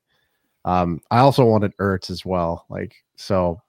[0.65, 2.65] Um, I also wanted Ertz as well.
[2.69, 3.61] Like so,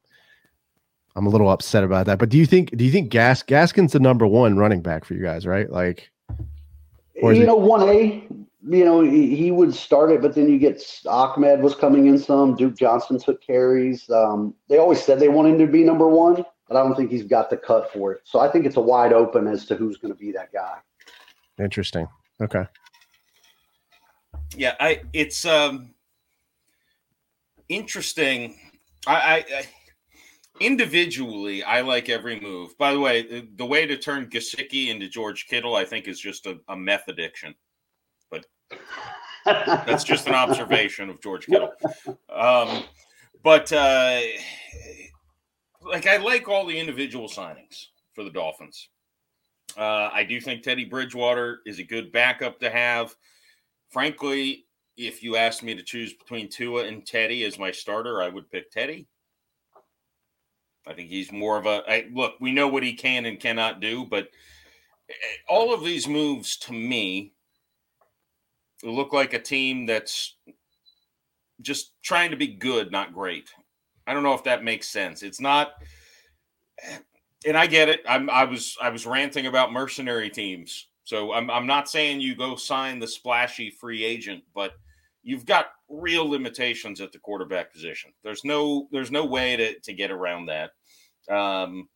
[1.17, 2.19] I'm a little upset about that.
[2.19, 5.15] But do you think do you think Gas Gaskin's the number one running back for
[5.15, 5.47] you guys?
[5.47, 5.71] Right?
[5.71, 6.11] Like,
[7.15, 8.29] you know, one A.
[8.67, 12.17] You know, he, he, would start it, but then you get Ahmed was coming in
[12.17, 12.57] some.
[12.57, 14.09] Duke Johnson took carries.
[14.09, 17.11] Um, they always said they wanted him to be number one, but I don't think
[17.11, 18.23] he's got the cut for it.
[18.25, 20.79] So I think it's a wide open as to who's going to be that guy.
[21.59, 22.09] Interesting.
[22.41, 22.65] Okay.
[24.57, 25.95] Yeah, I it's um
[27.69, 28.57] interesting.
[29.07, 29.65] I, I, I
[30.61, 32.77] individually, I like every move.
[32.79, 36.21] By the way, the, the, way to turn Gesicki into George Kittle, I think, is
[36.21, 37.55] just a, a meth addiction.
[39.45, 41.73] That's just an observation of George Kittle.
[42.31, 42.85] Um,
[43.43, 44.21] but uh,
[45.83, 48.89] like, I like all the individual signings for the Dolphins.
[49.77, 53.15] Uh, I do think Teddy Bridgewater is a good backup to have.
[53.91, 58.29] Frankly, if you asked me to choose between Tua and Teddy as my starter, I
[58.29, 59.07] would pick Teddy.
[60.87, 62.35] I think he's more of a I, look.
[62.41, 64.29] We know what he can and cannot do, but
[65.09, 65.15] eh,
[65.49, 67.33] all of these moves to me
[68.85, 70.37] look like a team that's
[71.63, 73.49] just trying to be good, not great.
[74.07, 75.23] I don't know if that makes sense.
[75.23, 75.73] It's not,
[77.47, 78.01] and I get it.
[78.09, 82.35] I'm, I was I was ranting about mercenary teams, so I'm I'm not saying you
[82.35, 84.73] go sign the splashy free agent, but
[85.23, 88.13] you've got real limitations at the quarterback position.
[88.23, 90.71] There's no there's no way to to get around that.
[91.35, 91.89] Um,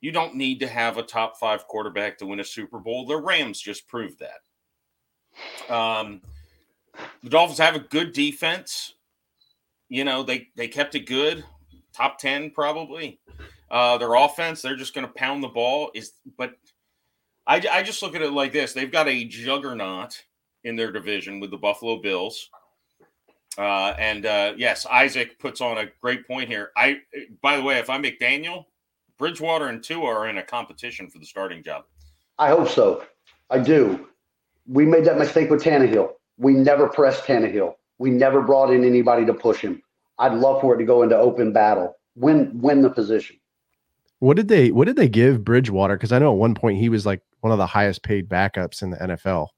[0.00, 3.06] you don't need to have a top five quarterback to win a Super Bowl.
[3.06, 4.40] The Rams just proved that.
[5.68, 6.20] Um,
[7.22, 8.94] the Dolphins have a good defense.
[9.88, 11.44] You know they they kept it good,
[11.92, 13.20] top ten probably.
[13.70, 15.90] Uh, their offense, they're just going to pound the ball.
[15.94, 16.54] Is but
[17.46, 20.22] I, I just look at it like this: they've got a juggernaut
[20.64, 22.50] in their division with the Buffalo Bills.
[23.56, 26.70] Uh, and uh, yes, Isaac puts on a great point here.
[26.76, 26.98] I,
[27.40, 28.64] by the way, if I'm McDaniel,
[29.18, 31.84] Bridgewater and Tua are in a competition for the starting job.
[32.38, 33.04] I hope so.
[33.50, 34.08] I do.
[34.66, 36.10] We made that mistake with Tannehill.
[36.38, 37.74] We never pressed Tannehill.
[37.98, 39.82] We never brought in anybody to push him.
[40.18, 41.96] I'd love for it to go into open battle.
[42.16, 43.36] Win win the position.
[44.20, 45.96] What did they what did they give Bridgewater?
[45.96, 48.82] Because I know at one point he was like one of the highest paid backups
[48.82, 49.48] in the NFL.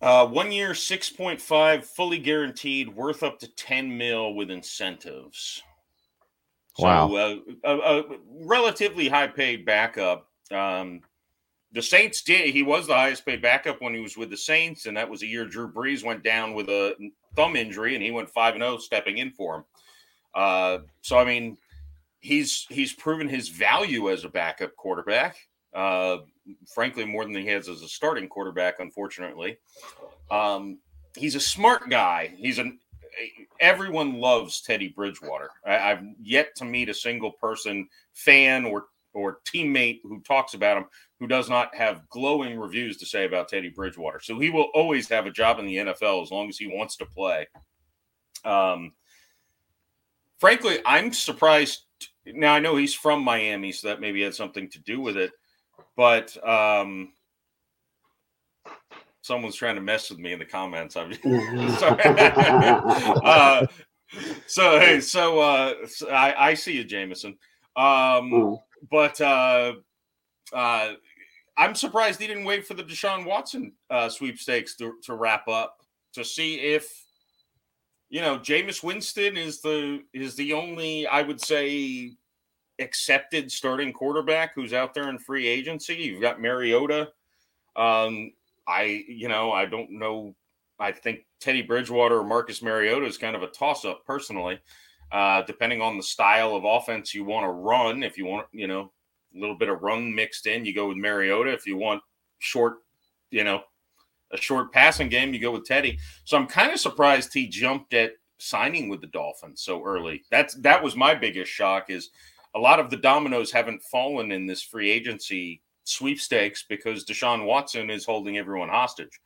[0.00, 5.62] Uh, one year, 6.5, fully guaranteed, worth up to 10 mil with incentives.
[6.76, 7.12] So, wow.
[7.12, 8.04] Uh, a, a,
[8.42, 10.28] relatively high paid backup.
[10.52, 11.00] Um,
[11.72, 14.86] the Saints did, he was the highest paid backup when he was with the Saints,
[14.86, 16.94] and that was a year Drew Brees went down with a
[17.36, 19.64] thumb injury, and he went 5 and 0 stepping in for him.
[20.34, 21.58] Uh, so, I mean,
[22.20, 25.36] he's he's proven his value as a backup quarterback.
[25.74, 26.18] Uh,
[26.74, 29.58] frankly, more than he has as a starting quarterback, unfortunately.
[30.30, 30.78] Um,
[31.16, 32.34] he's a smart guy.
[32.36, 32.78] He's an
[33.60, 35.50] everyone loves Teddy Bridgewater.
[35.66, 40.76] I, have yet to meet a single person, fan or or teammate who talks about
[40.78, 40.84] him
[41.18, 44.20] who does not have glowing reviews to say about Teddy Bridgewater.
[44.20, 46.96] So he will always have a job in the NFL as long as he wants
[46.96, 47.46] to play.
[48.44, 48.92] Um,
[50.38, 51.84] frankly, I'm surprised.
[52.24, 55.32] Now I know he's from Miami, so that maybe had something to do with it.
[55.96, 57.12] But um,
[59.22, 60.96] someone's trying to mess with me in the comments.
[60.96, 61.12] I'm
[61.78, 62.02] sorry.
[62.04, 63.66] uh,
[64.46, 67.36] so hey, so, uh, so I, I, see you, Jameson.
[67.76, 68.58] Um, mm.
[68.90, 69.74] But uh,
[70.52, 70.92] uh,
[71.56, 75.78] I'm surprised he didn't wait for the Deshaun Watson uh, sweepstakes to, to wrap up
[76.14, 77.04] to see if
[78.08, 82.12] you know Jameis Winston is the is the only I would say
[82.78, 85.94] accepted starting quarterback who's out there in free agency.
[85.94, 87.10] You've got Mariota.
[87.76, 88.32] Um,
[88.66, 90.34] I, you know, I don't know.
[90.78, 94.60] I think Teddy Bridgewater or Marcus Mariota is kind of a toss up personally,
[95.12, 98.02] uh, depending on the style of offense you want to run.
[98.02, 98.92] If you want, you know,
[99.34, 101.52] a little bit of run mixed in, you go with Mariota.
[101.52, 102.02] If you want
[102.38, 102.78] short,
[103.30, 103.62] you know,
[104.32, 105.98] a short passing game, you go with Teddy.
[106.24, 110.22] So I'm kind of surprised he jumped at signing with the Dolphins so early.
[110.30, 112.10] That's that was my biggest shock is
[112.54, 117.90] a lot of the dominoes haven't fallen in this free agency sweepstakes because Deshaun Watson
[117.90, 119.20] is holding everyone hostage.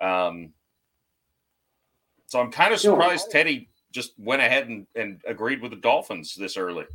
[0.00, 0.52] Um,
[2.26, 6.34] So I'm kind of surprised Teddy just went ahead and, and agreed with the Dolphins
[6.34, 6.86] this early.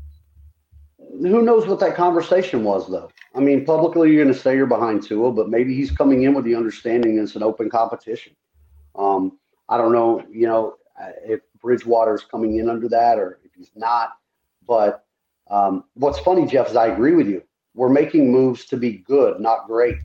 [0.99, 3.09] Who knows what that conversation was, though?
[3.35, 6.33] I mean, publicly you're going to say you're behind Tua, but maybe he's coming in
[6.33, 8.35] with the understanding it's an open competition.
[8.95, 9.37] Um,
[9.69, 10.75] I don't know, you know,
[11.23, 14.17] if Bridgewater's coming in under that or if he's not.
[14.67, 15.05] But
[15.49, 17.43] um, what's funny, Jeff, is I agree with you.
[17.73, 19.97] We're making moves to be good, not great.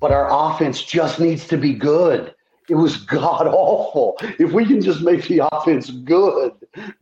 [0.00, 2.34] But our offense just needs to be good.
[2.68, 4.16] It was god awful.
[4.38, 6.52] If we can just make the offense good,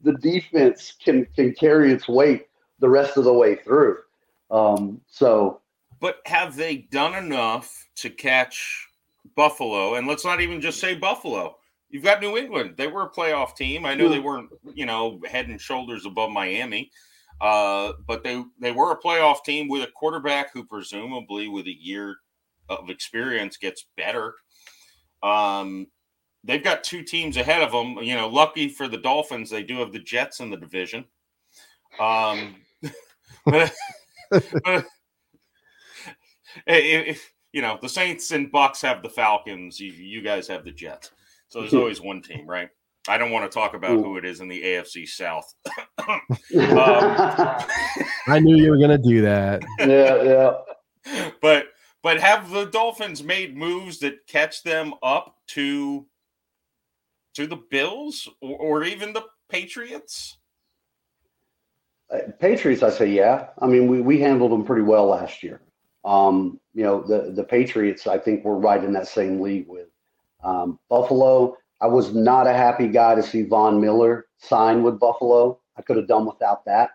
[0.02, 2.48] the defense can can carry its weight
[2.80, 3.98] the rest of the way through.
[4.50, 5.60] Um, so,
[6.00, 8.86] but have they done enough to catch
[9.34, 9.94] Buffalo?
[9.94, 11.56] And let's not even just say Buffalo.
[11.88, 12.74] You've got New England.
[12.76, 13.86] They were a playoff team.
[13.86, 16.90] I know they weren't, you know, head and shoulders above Miami,
[17.40, 21.76] uh, but they they were a playoff team with a quarterback who presumably, with a
[21.80, 22.16] year
[22.68, 24.34] of experience, gets better.
[25.24, 25.86] Um,
[26.44, 27.98] they've got two teams ahead of them.
[28.02, 31.04] You know, lucky for the Dolphins, they do have the Jets in the division.
[31.98, 32.56] Um,
[33.46, 33.72] but,
[34.30, 34.86] but
[36.66, 39.80] if, you know, the Saints and Bucs have the Falcons.
[39.80, 41.10] You, you guys have the Jets.
[41.48, 42.68] So there's always one team, right?
[43.06, 45.54] I don't want to talk about who it is in the AFC South.
[46.08, 46.20] um,
[48.26, 49.62] I knew you were going to do that.
[49.78, 50.56] Yeah,
[51.06, 51.30] yeah.
[51.42, 51.66] But
[52.04, 56.06] but have the Dolphins made moves that catch them up to
[57.32, 60.36] to the Bills or, or even the Patriots?
[62.12, 63.48] Uh, Patriots, I say, yeah.
[63.60, 65.62] I mean, we, we handled them pretty well last year.
[66.04, 69.88] Um, you know, the the Patriots, I think, we're right in that same league with
[70.44, 71.56] um, Buffalo.
[71.80, 75.58] I was not a happy guy to see Von Miller sign with Buffalo.
[75.78, 76.90] I could have done without that.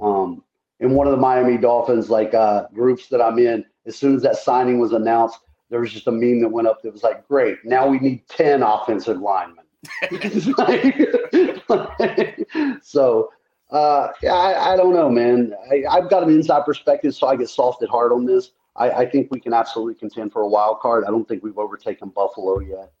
[0.00, 0.44] Um,
[0.78, 4.22] in one of the Miami Dolphins like uh, groups that I'm in, as soon as
[4.22, 5.38] that signing was announced,
[5.70, 8.26] there was just a meme that went up that was like, "Great, now we need
[8.28, 9.64] ten offensive linemen."
[12.82, 13.30] so
[13.70, 15.54] uh, I, I, don't know, man.
[15.70, 18.52] I, have got an inside perspective, so I get soft at heart on this.
[18.76, 21.04] I, I, think we can absolutely contend for a wild card.
[21.04, 22.92] I don't think we've overtaken Buffalo yet.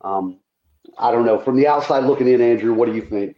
[0.00, 0.38] Um,
[0.98, 1.38] I don't know.
[1.38, 3.36] From the outside looking in, Andrew, what do you think?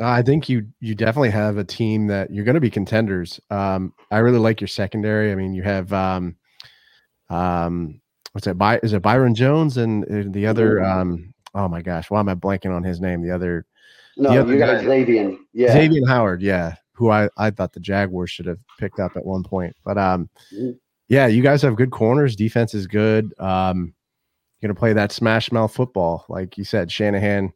[0.00, 3.40] I think you you definitely have a team that you're going to be contenders.
[3.50, 5.32] Um, I really like your secondary.
[5.32, 6.36] I mean, you have um,
[7.28, 8.00] um,
[8.32, 8.54] what's that?
[8.54, 10.82] By is it Byron Jones and the other?
[10.82, 13.22] Um, oh my gosh, why am I blanking on his name?
[13.22, 13.66] The other
[14.16, 15.36] no, you got Xavier.
[15.52, 15.72] Yeah.
[15.72, 16.42] Xavier Howard.
[16.42, 16.74] Yeah.
[16.94, 19.74] Who I, I thought the Jaguars should have picked up at one point.
[19.84, 20.72] But um, mm-hmm.
[21.08, 22.36] yeah, you guys have good corners.
[22.36, 23.32] Defense is good.
[23.38, 23.94] Um,
[24.60, 26.24] you're going to play that smash mouth football.
[26.28, 27.52] Like you said, Shanahan.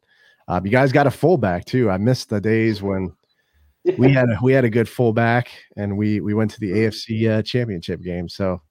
[0.47, 1.89] Um, you guys got a fullback too.
[1.89, 3.13] I missed the days when
[3.97, 7.29] we had a, we had a good fullback and we we went to the AFC
[7.29, 8.29] uh, championship game.
[8.29, 8.61] So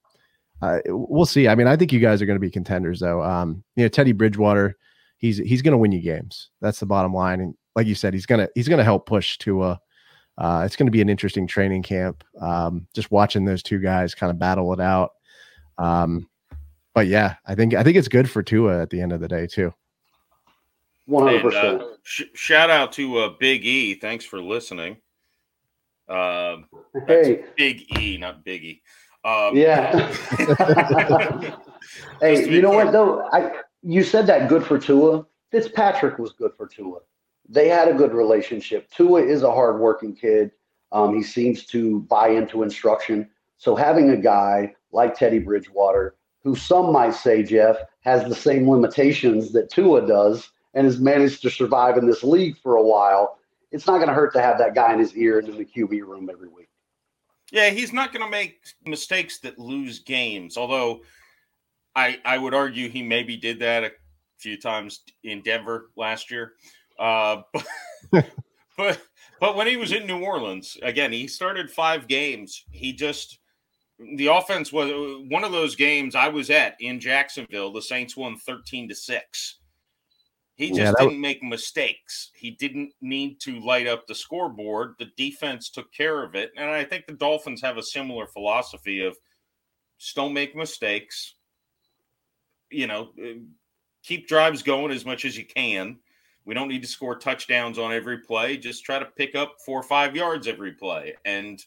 [0.62, 1.48] uh, we'll see.
[1.48, 3.22] I mean, I think you guys are going to be contenders though.
[3.22, 4.76] Um, you know, Teddy Bridgewater,
[5.18, 6.50] he's he's going to win you games.
[6.60, 7.40] That's the bottom line.
[7.40, 9.80] And like you said, he's gonna he's gonna help push Tua.
[10.38, 12.22] Uh, it's going to be an interesting training camp.
[12.40, 15.10] Um, just watching those two guys kind of battle it out.
[15.78, 16.28] Um,
[16.94, 19.28] but yeah, I think I think it's good for Tua at the end of the
[19.28, 19.72] day too.
[21.06, 21.82] One hundred percent.
[21.82, 23.94] Uh, shout out to uh, Big E.
[23.94, 24.98] Thanks for listening.
[26.08, 26.58] Uh,
[27.06, 28.80] hey, Big E, not Biggie.
[29.24, 29.92] Um, yeah.
[32.20, 32.84] hey, you know clear.
[32.84, 33.28] what though?
[33.32, 35.26] I you said that good for Tua.
[35.50, 36.98] Fitzpatrick was good for Tua
[37.48, 38.90] they had a good relationship.
[38.90, 40.52] Tua is a hardworking kid.
[40.92, 43.28] Um, he seems to buy into instruction.
[43.58, 48.68] So having a guy like Teddy Bridgewater, who some might say, Jeff, has the same
[48.68, 53.38] limitations that Tua does and has managed to survive in this league for a while,
[53.72, 55.64] it's not going to hurt to have that guy in his ear and in the
[55.64, 56.68] QB room every week.
[57.50, 60.56] Yeah, he's not going to make mistakes that lose games.
[60.56, 61.00] Although
[61.94, 63.92] I I would argue he maybe did that a
[64.38, 66.52] few times in Denver last year.
[66.98, 67.42] Uh,
[68.12, 68.30] but,
[68.76, 69.00] but
[69.40, 72.64] but when he was in New Orleans, again, he started five games.
[72.70, 73.38] He just
[74.16, 74.90] the offense was
[75.30, 77.72] one of those games I was at in Jacksonville.
[77.72, 79.60] The Saints won thirteen to six.
[80.56, 81.20] He just yeah, didn't was...
[81.20, 82.30] make mistakes.
[82.34, 84.94] He didn't need to light up the scoreboard.
[84.98, 89.04] The defense took care of it, and I think the Dolphins have a similar philosophy
[89.04, 89.16] of
[89.98, 91.34] just don't make mistakes.
[92.70, 93.10] You know,
[94.02, 95.98] keep drives going as much as you can
[96.46, 98.56] we don't need to score touchdowns on every play.
[98.56, 101.14] Just try to pick up four or five yards every play.
[101.24, 101.62] And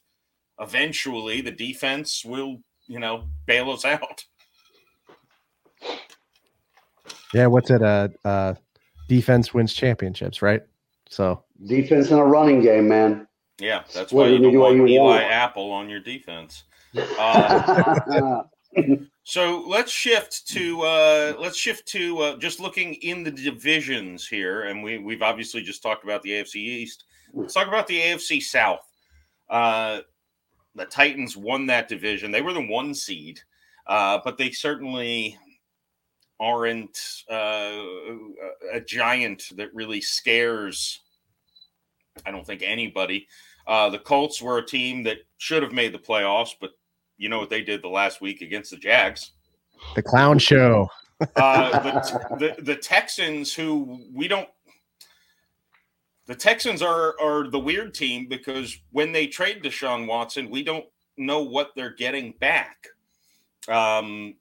[0.60, 4.24] eventually the defense will, you know, bail us out.
[7.34, 7.84] Yeah, what's it?
[7.84, 8.54] Uh, uh,
[9.10, 10.62] defense wins championships, right?
[11.10, 13.28] So defense in a running game, man.
[13.60, 15.24] Yeah, that's why you don't want Eli want.
[15.24, 16.64] Apple on your defense.
[16.98, 18.44] Uh,
[19.24, 24.64] so let's shift to uh, let's shift to uh, just looking in the divisions here,
[24.64, 27.04] and we we've obviously just talked about the AFC East.
[27.34, 28.88] Let's talk about the AFC South.
[29.50, 30.02] Uh,
[30.76, 32.32] the Titans won that division.
[32.32, 33.42] They were the one seed,
[33.88, 35.38] uh, but they certainly
[36.40, 37.84] aren't uh,
[38.74, 41.02] a giant that really scares.
[42.26, 43.28] I don't think anybody.
[43.68, 46.72] Uh, the Colts were a team that should have made the playoffs, but
[47.18, 49.32] you know what they did the last week against the Jags.
[49.96, 50.90] The clown show.
[51.36, 54.50] uh, the, the, the Texans, who we don't,
[56.26, 60.86] the Texans are are the weird team because when they trade Deshaun Watson, we don't
[61.18, 62.88] know what they're getting back.
[63.68, 64.36] Um,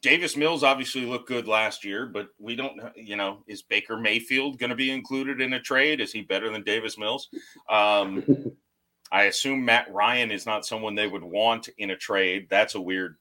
[0.00, 4.58] Davis Mills obviously looked good last year, but we don't, you know, is Baker Mayfield
[4.58, 6.00] going to be included in a trade?
[6.00, 7.28] Is he better than Davis Mills?
[7.68, 8.52] Um,
[9.12, 12.46] I assume Matt Ryan is not someone they would want in a trade.
[12.50, 13.16] That's a weird.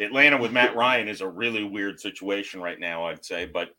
[0.00, 3.46] Atlanta with Matt Ryan is a really weird situation right now, I'd say.
[3.46, 3.74] But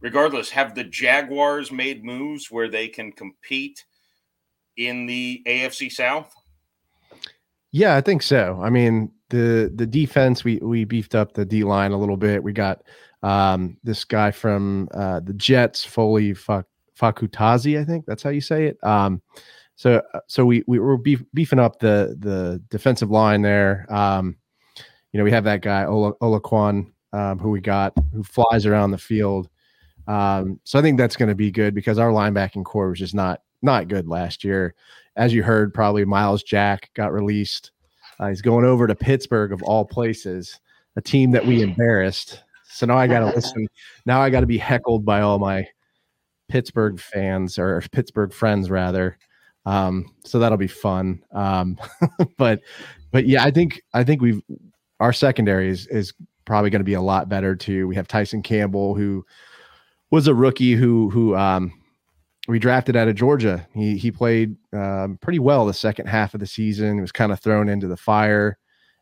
[0.00, 3.84] regardless, have the Jaguars made moves where they can compete
[4.76, 6.32] in the AFC South?
[7.72, 8.58] Yeah, I think so.
[8.62, 12.42] I mean, the the defense we we beefed up the D line a little bit.
[12.42, 12.82] We got
[13.22, 18.66] um, this guy from uh, the Jets, Foley Fatukasi, I think that's how you say
[18.66, 18.82] it.
[18.84, 19.22] Um,
[19.76, 23.86] so uh, so we we were beef, beefing up the the defensive line there.
[23.88, 24.36] Um,
[25.12, 28.90] you know, we have that guy Ola, Oluokun, um, who we got who flies around
[28.90, 29.48] the field.
[30.06, 33.14] Um, so I think that's going to be good because our linebacking corps was just
[33.14, 34.74] not not good last year.
[35.16, 37.72] As you heard, probably Myles Jack got released.
[38.20, 40.60] Uh, he's going over to Pittsburgh of all places,
[40.96, 42.42] a team that we embarrassed.
[42.68, 43.66] So now I got to listen.
[44.04, 45.66] Now I got to be heckled by all my
[46.48, 49.16] Pittsburgh fans or Pittsburgh friends rather.
[49.64, 51.22] Um, so that'll be fun.
[51.32, 51.78] Um,
[52.36, 52.60] but
[53.10, 54.42] but yeah, I think I think we've
[55.00, 56.12] our secondary is is
[56.44, 57.88] probably going to be a lot better too.
[57.88, 59.24] We have Tyson Campbell who
[60.10, 61.72] was a rookie who who um,
[62.48, 63.66] we drafted out of Georgia.
[63.74, 66.94] He he played um, pretty well the second half of the season.
[66.94, 68.58] He was kind of thrown into the fire.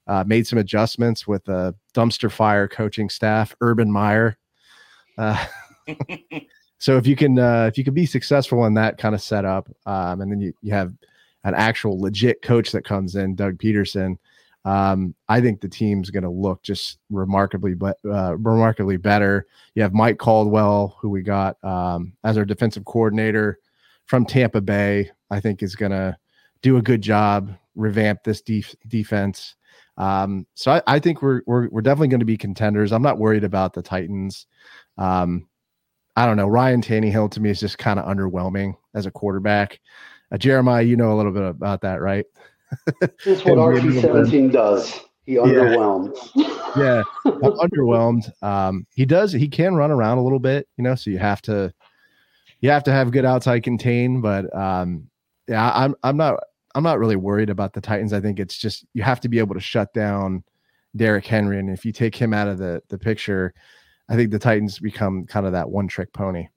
[0.07, 4.39] Uh, made some adjustments with a dumpster fire coaching staff, Urban Meyer.
[5.19, 5.45] Uh,
[6.79, 9.69] so if you can uh, if you can be successful in that kind of setup,
[9.87, 10.93] um, and then you, you have
[11.45, 14.17] an actual legit coach that comes in, Doug Pederson,
[14.69, 19.47] um, I think the team's going to look just remarkably, but uh, remarkably better.
[19.75, 23.61] You have Mike Caldwell, who we got um, as our defensive coordinator
[24.05, 25.11] from Tampa Bay.
[25.31, 26.15] I think is going to
[26.61, 29.55] do a good job, revamp this def- defense.
[29.97, 32.93] Um, so I, I, think we're, we're we're definitely going to be contenders.
[32.93, 34.47] I'm not worried about the Titans.
[34.99, 35.49] Um,
[36.15, 36.47] I don't know.
[36.47, 39.81] Ryan Tannehill to me is just kind of underwhelming as a quarterback.
[40.31, 42.27] Uh, Jeremiah, you know a little bit about that, right?
[43.01, 43.15] That's
[43.45, 45.01] what RG seventeen does.
[45.27, 46.17] He underwhelms.
[46.77, 48.31] Yeah, yeah underwhelmed.
[48.43, 49.33] Um, he does.
[49.33, 50.95] He can run around a little bit, you know.
[50.95, 51.73] So you have to,
[52.61, 54.21] you have to have good outside contain.
[54.21, 55.09] But um,
[55.49, 56.41] yeah, I'm I'm not
[56.75, 58.13] I'm not really worried about the Titans.
[58.13, 60.45] I think it's just you have to be able to shut down
[60.95, 63.53] Derrick Henry, and if you take him out of the the picture,
[64.09, 66.49] I think the Titans become kind of that one trick pony.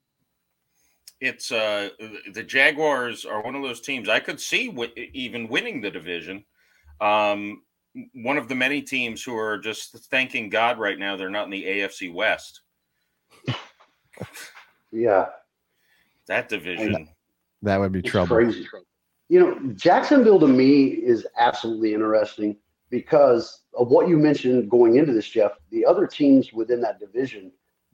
[1.22, 1.90] It's uh,
[2.32, 6.44] the Jaguars are one of those teams I could see w- even winning the division.
[7.00, 7.62] Um,
[8.12, 11.50] one of the many teams who are just thanking God right now they're not in
[11.50, 12.62] the AFC West.
[14.90, 15.26] yeah,
[16.26, 17.08] that division.
[17.62, 18.34] That would be it's trouble.
[18.38, 18.66] Crazy.
[19.28, 22.56] You know, Jacksonville to me is absolutely interesting
[22.90, 25.52] because of what you mentioned going into this, Jeff.
[25.70, 27.52] The other teams within that division,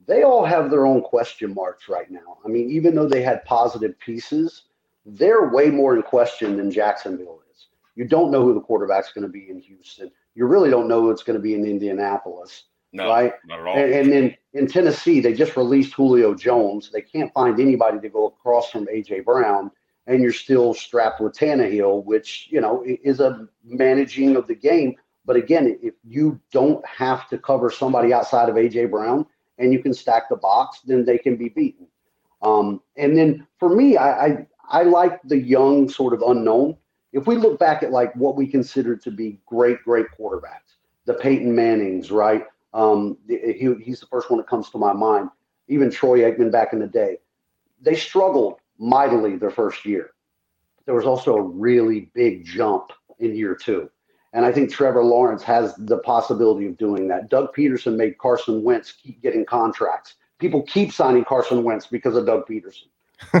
[0.09, 2.39] they all have their own question marks right now.
[2.43, 4.63] I mean, even though they had positive pieces,
[5.05, 7.67] they're way more in question than Jacksonville is.
[7.95, 10.09] You don't know who the quarterback's going to be in Houston.
[10.33, 12.63] You really don't know who it's going to be in Indianapolis.
[12.91, 13.33] No, right?
[13.45, 13.77] not at all.
[13.77, 16.89] And, and then in Tennessee, they just released Julio Jones.
[16.91, 19.69] They can't find anybody to go across from AJ Brown
[20.07, 24.95] and you're still strapped with Tannehill, which you know is a managing of the game.
[25.23, 29.27] But again, if you don't have to cover somebody outside of AJ Brown
[29.59, 31.87] and you can stack the box, then they can be beaten.
[32.41, 36.77] Um, and then for me, I, I I like the young sort of unknown.
[37.11, 41.15] If we look back at like what we consider to be great, great quarterbacks, the
[41.15, 42.45] Peyton Mannings, right?
[42.73, 45.29] Um, he, he's the first one that comes to my mind.
[45.67, 47.17] Even Troy Aikman back in the day,
[47.81, 50.11] they struggled mightily their first year.
[50.85, 53.89] There was also a really big jump in year two.
[54.33, 57.29] And I think Trevor Lawrence has the possibility of doing that.
[57.29, 60.15] Doug Pederson made Carson Wentz keep getting contracts.
[60.37, 62.87] People keep signing Carson Wentz because of Doug Pederson.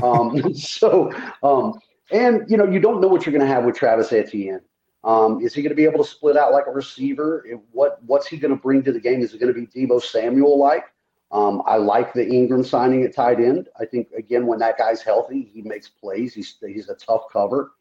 [0.03, 1.09] Um, so,
[1.41, 1.79] um,
[2.11, 4.59] and you know, you don't know what you're going to have with Travis Etienne.
[5.05, 7.45] Um, is he going to be able to split out like a receiver?
[7.71, 9.21] What What's he going to bring to the game?
[9.21, 10.83] Is it going to be Deebo Samuel like?
[11.31, 13.69] Um, I like the Engram signing at tight end.
[13.79, 16.33] I think again when that guy's healthy, he makes plays.
[16.33, 17.71] He's he's a tough cover.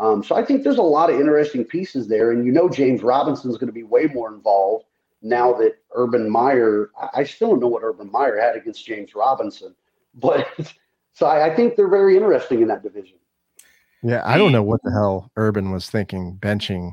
[0.00, 3.02] Um, so I think there's a lot of interesting pieces there, and you know James
[3.02, 4.86] Robinson's going to be way more involved
[5.20, 6.90] now that Urban Meyer.
[7.14, 9.74] I still don't know what Urban Meyer had against James Robinson,
[10.14, 10.48] but
[11.12, 13.18] so I, I think they're very interesting in that division.
[14.02, 16.92] Yeah, I don't know what the hell Urban was thinking benching,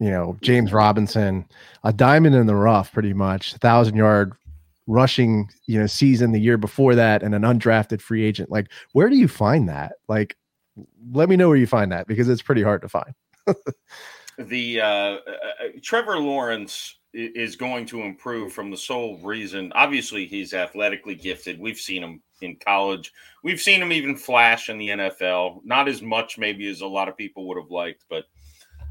[0.00, 1.46] you know, James Robinson,
[1.82, 4.32] a diamond in the rough, pretty much, thousand yard
[4.86, 8.50] rushing, you know, season the year before that, and an undrafted free agent.
[8.50, 9.96] Like, where do you find that?
[10.08, 10.36] Like,
[11.12, 13.14] let me know where you find that because it's pretty hard to find.
[14.38, 19.72] the uh, uh, uh, Trevor Lawrence is going to improve from the sole reason.
[19.74, 21.60] Obviously, he's athletically gifted.
[21.60, 23.12] We've seen him in college.
[23.44, 25.60] We've seen him even flash in the NFL.
[25.64, 28.24] Not as much, maybe, as a lot of people would have liked, but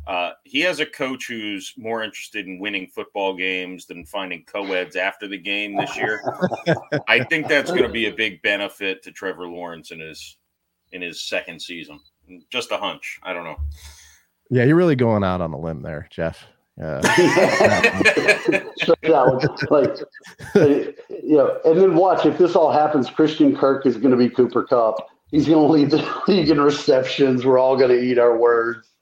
[0.07, 4.95] uh, he has a coach who's more interested in winning football games than finding co-eds
[4.95, 6.21] after the game this year.
[7.07, 10.37] I think that's going to be a big benefit to Trevor Lawrence and his
[10.93, 11.99] in his second season.
[12.49, 13.19] Just a hunch.
[13.23, 13.57] I don't know.
[14.49, 16.45] Yeah, you're really going out on a limb there, Jeff.
[16.81, 17.01] Uh,
[19.69, 19.99] like,
[20.55, 23.09] you know, and then watch if this all happens.
[23.09, 24.95] Christian Kirk is going to be Cooper Kupp.
[25.29, 27.45] He's going to lead the league in receptions.
[27.45, 28.92] We're all going to eat our words.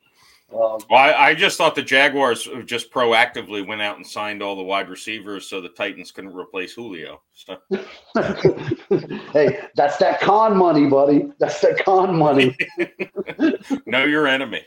[0.54, 4.58] Um, well, I, I, just thought the Jaguars just proactively went out and signed all
[4.58, 7.22] the wide receivers so the Titans couldn't replace Julio.
[7.34, 7.58] So.
[9.32, 11.32] hey, that's that Khan money, buddy.
[11.40, 12.58] That's that Khan money.
[13.86, 14.66] know your enemy.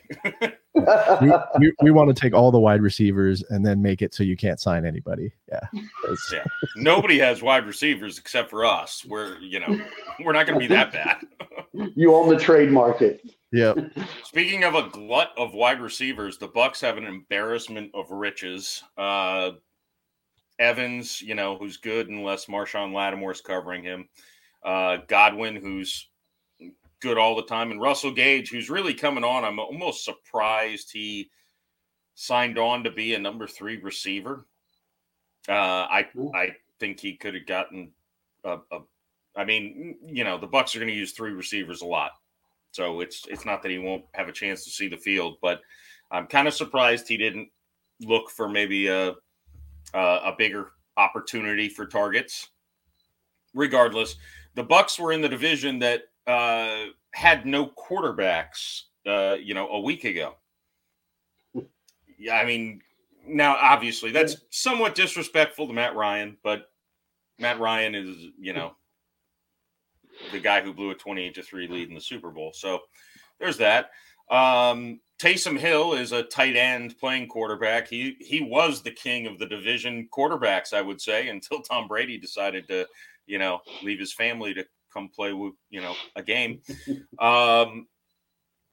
[0.75, 4.23] we, we, we, want to take all the wide receivers and then make it so
[4.23, 5.33] you can't sign anybody.
[5.49, 5.83] Yeah.
[6.33, 6.45] yeah.
[6.77, 9.05] Nobody has wide receivers except for us.
[9.05, 9.79] We're, you know,
[10.25, 11.19] we're not going to be that bad.
[11.95, 13.21] you own the trade market.
[13.55, 13.75] Yeah.
[14.25, 18.83] Speaking of a glut of wide receivers, the Bucs have an embarrassment of riches.
[18.99, 19.53] Uh,
[20.59, 24.09] Evans, you know, who's good unless Marshon Lattimore's covering him.
[24.65, 26.09] Uh, Godwin, who's
[27.01, 29.45] good all the time, and Russell Gage, who's really coming on.
[29.45, 31.31] I'm almost surprised he
[32.17, 34.47] signed on to be a number three receiver.
[35.49, 37.93] Uh, I I think he could have gotten
[38.43, 38.81] a, a.
[39.37, 42.13] I mean, you know, the Bucs are going to use three receivers a lot.
[42.75, 45.61] So it's it's not that he won't have a chance to see the field, but
[46.11, 47.49] I'm kind of surprised he didn't
[48.01, 49.15] look for maybe a
[49.95, 52.49] a, a bigger opportunity for targets.
[53.55, 54.17] Regardless,
[54.57, 59.81] the Bucs were in the division that uh, had no quarterbacks, uh, you know, a
[59.81, 60.35] week ago.
[62.19, 62.81] Yeah, I mean,
[63.25, 66.71] now obviously that's somewhat disrespectful to Matt Ryan, but
[67.39, 68.75] Matt Ryan is, you know,
[70.33, 72.53] the guy who blew a 28 to 3 lead in the Super Bowl.
[72.55, 72.81] So
[73.39, 73.91] there's that.
[74.31, 77.89] Um, Taysom Hill is a tight end playing quarterback.
[77.89, 82.19] He he was the king of the division quarterbacks, I would say, until Tom Brady
[82.19, 82.87] decided to,
[83.27, 86.61] you know, leave his family to come play with, you know, a game.
[87.19, 87.87] Um,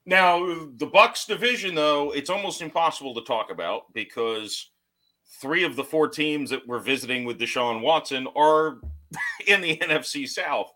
[0.05, 0.39] now
[0.77, 4.71] the Bucs division, though, it's almost impossible to talk about because
[5.39, 8.79] three of the four teams that we're visiting with Deshaun Watson are
[9.47, 10.71] in the NFC South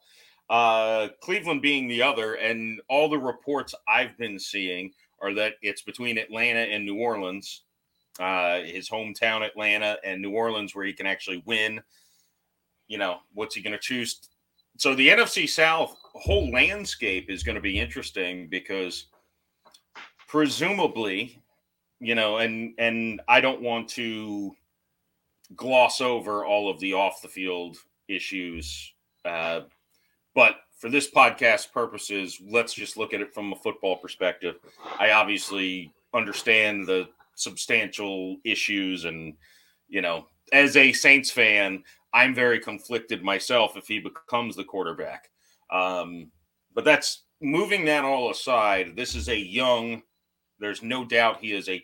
[0.50, 2.36] uh, Cleveland being the other.
[2.36, 4.92] And all the reports I've been seeing
[5.22, 7.64] are that it's between Atlanta and New Orleans,
[8.20, 11.82] uh, his hometown Atlanta and New Orleans, where he can actually win.
[12.88, 14.22] You know, what's he going to choose?
[14.78, 19.06] So the NFC South whole landscape is going to be interesting because
[20.28, 21.42] presumably,
[22.00, 24.56] you know, and and I don't want to
[25.56, 27.78] gloss over all of the off the field
[28.08, 28.94] issues
[29.24, 29.62] uh,
[30.36, 34.58] but for this podcast purposes, let's just look at it from a football perspective.
[35.00, 39.36] I obviously understand the substantial issues and
[39.88, 41.84] you know, as a Saints fan,
[42.14, 45.30] I'm very conflicted myself if he becomes the quarterback.
[45.72, 46.32] Um,
[46.74, 48.96] but that's moving that all aside.
[48.96, 50.02] This is a young,
[50.60, 51.84] there's no doubt he is a,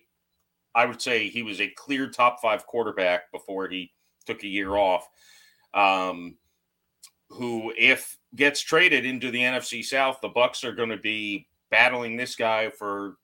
[0.74, 3.91] I would say he was a clear top five quarterback before he
[4.26, 5.08] took a year off.
[5.74, 6.38] Um,
[7.32, 12.18] who, if gets traded into the NFC South, the Bucs are going to be battling
[12.18, 13.18] this guy for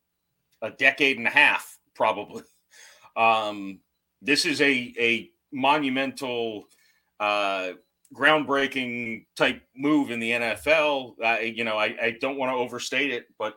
[0.61, 2.43] a decade and a half, probably.
[3.15, 3.79] Um,
[4.21, 6.65] this is a a monumental,
[7.19, 7.71] uh,
[8.13, 11.15] groundbreaking type move in the NFL.
[11.55, 13.55] You know, I, I don't want to overstate it, but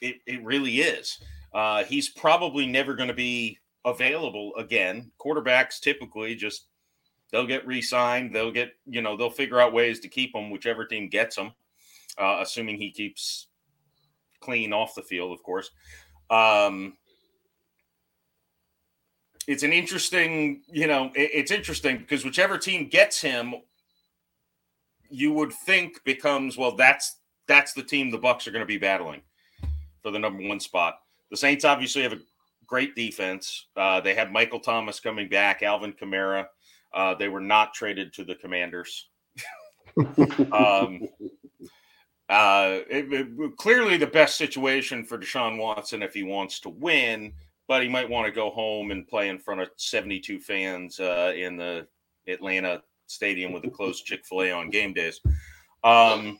[0.00, 1.18] it, it really is.
[1.52, 5.10] Uh, he's probably never going to be available again.
[5.18, 6.66] Quarterbacks typically just
[7.30, 8.34] they'll get re-signed.
[8.34, 11.52] They'll get, you know, they'll figure out ways to keep him, whichever team gets him,
[12.18, 13.48] uh, assuming he keeps
[14.40, 15.70] clean off the field, of course.
[16.30, 16.94] Um,
[19.46, 23.54] it's an interesting, you know, it, it's interesting because whichever team gets him,
[25.08, 26.76] you would think becomes well.
[26.76, 27.16] That's
[27.46, 29.22] that's the team the Bucs are going to be battling
[30.02, 31.00] for the number one spot.
[31.30, 32.20] The Saints obviously have a
[32.64, 33.66] great defense.
[33.76, 36.46] Uh, they have Michael Thomas coming back, Alvin Kamara.
[36.92, 39.08] Uh, they were not traded to the Commanders.
[40.52, 41.08] um,
[42.28, 47.32] uh, it, it, clearly, the best situation for Deshaun Watson if he wants to win,
[47.68, 51.32] but he might want to go home and play in front of 72 fans uh,
[51.36, 51.86] in the
[52.28, 55.20] Atlanta stadium with a closed Chick fil A on game days.
[55.82, 56.38] Um,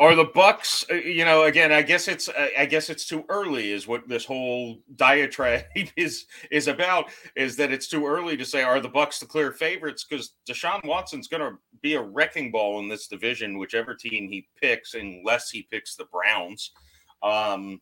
[0.00, 0.90] are the Bucs?
[0.90, 3.72] Uh, you know, again, I guess it's I guess it's too early.
[3.72, 5.64] Is what this whole diatribe
[5.96, 7.10] is is about.
[7.34, 10.04] Is that it's too early to say are the Bucs the clear favorites?
[10.08, 14.48] Because Deshaun Watson's going to be a wrecking ball in this division, whichever team he
[14.60, 16.72] picks, unless he picks the Browns.
[17.22, 17.80] Um,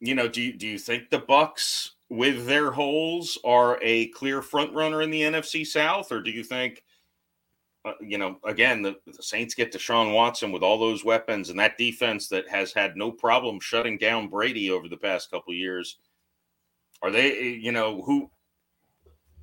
[0.00, 4.42] you know, do you, do you think the Bucs with their holes are a clear
[4.42, 6.82] front runner in the NFC South, or do you think?
[7.88, 11.58] Uh, you know, again, the, the, Saints get Deshaun Watson with all those weapons and
[11.58, 15.98] that defense that has had no problem shutting down Brady over the past couple years.
[17.00, 18.30] Are they, you know, who,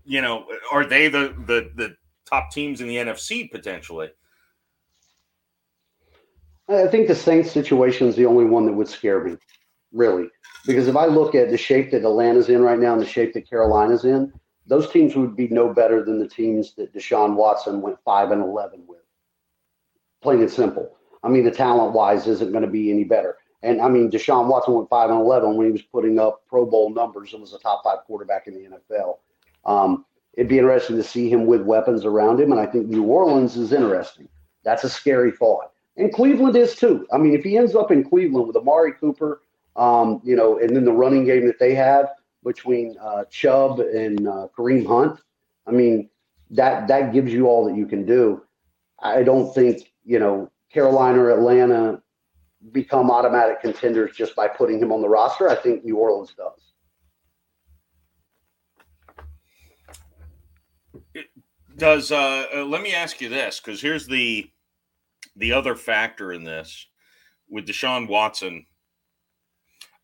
[0.04, 1.96] you know, are they the the the
[2.30, 4.10] top teams in the NFC potentially?
[6.70, 9.38] I think the Saints situation is the only one that would scare me,
[9.92, 10.30] really,
[10.68, 13.34] because if I look at the shape that Atlanta's in right now and the shape
[13.34, 14.34] that Carolina's in,
[14.68, 18.42] those teams would be no better than the teams that Deshaun Watson went five and
[18.42, 19.00] eleven with.
[20.22, 20.98] Plain and simple.
[21.24, 23.38] I mean, the talent wise isn't going to be any better.
[23.64, 26.66] And I mean, Deshaun Watson went five and eleven when he was putting up Pro
[26.66, 29.18] Bowl numbers and was a top five quarterback in the NFL.
[29.66, 33.04] Um, it'd be interesting to see him with weapons around him, and I think New
[33.04, 34.28] Orleans is interesting.
[34.64, 37.08] That's a scary thought, and Cleveland is too.
[37.12, 39.42] I mean, if he ends up in Cleveland with Amari Cooper,
[39.76, 42.10] um, you know, and then the running game that they have,
[42.46, 45.20] between uh, Chubb and uh, Kareem Hunt,
[45.68, 46.10] I mean,
[46.52, 48.44] that that gives you all that you can do.
[49.00, 52.02] I don't think you know Carolina or Atlanta
[52.72, 55.50] become automatic contenders just by putting him on the roster.
[55.50, 56.74] I think New Orleans does.
[61.14, 61.26] It
[61.76, 64.50] does uh, uh, let me ask you this because here's the
[65.36, 66.88] the other factor in this
[67.50, 68.66] with Deshaun Watson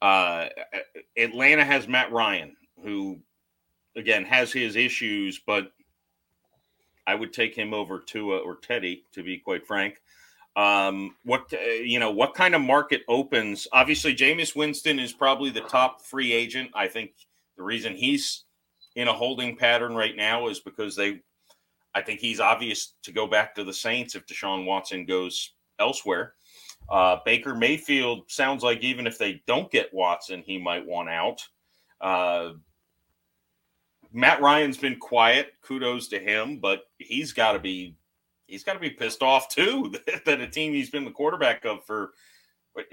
[0.01, 0.47] uh,
[1.17, 3.19] Atlanta has Matt Ryan, who
[3.95, 5.71] again has his issues, but
[7.05, 10.01] I would take him over Tua or Teddy, to be quite frank.
[10.55, 13.67] Um, what uh, you know, what kind of market opens?
[13.71, 16.71] Obviously, Jameis Winston is probably the top free agent.
[16.73, 17.11] I think
[17.55, 18.43] the reason he's
[18.95, 21.21] in a holding pattern right now is because they,
[21.95, 26.33] I think he's obvious to go back to the Saints if Deshaun Watson goes elsewhere.
[26.89, 31.41] Uh, Baker Mayfield sounds like even if they don't get Watson, he might want out.
[32.01, 32.53] Uh,
[34.11, 35.53] Matt Ryan's been quiet.
[35.61, 37.95] Kudos to him, but he's got to be
[38.47, 39.93] he's got to be pissed off too
[40.25, 42.11] that a team he's been the quarterback of for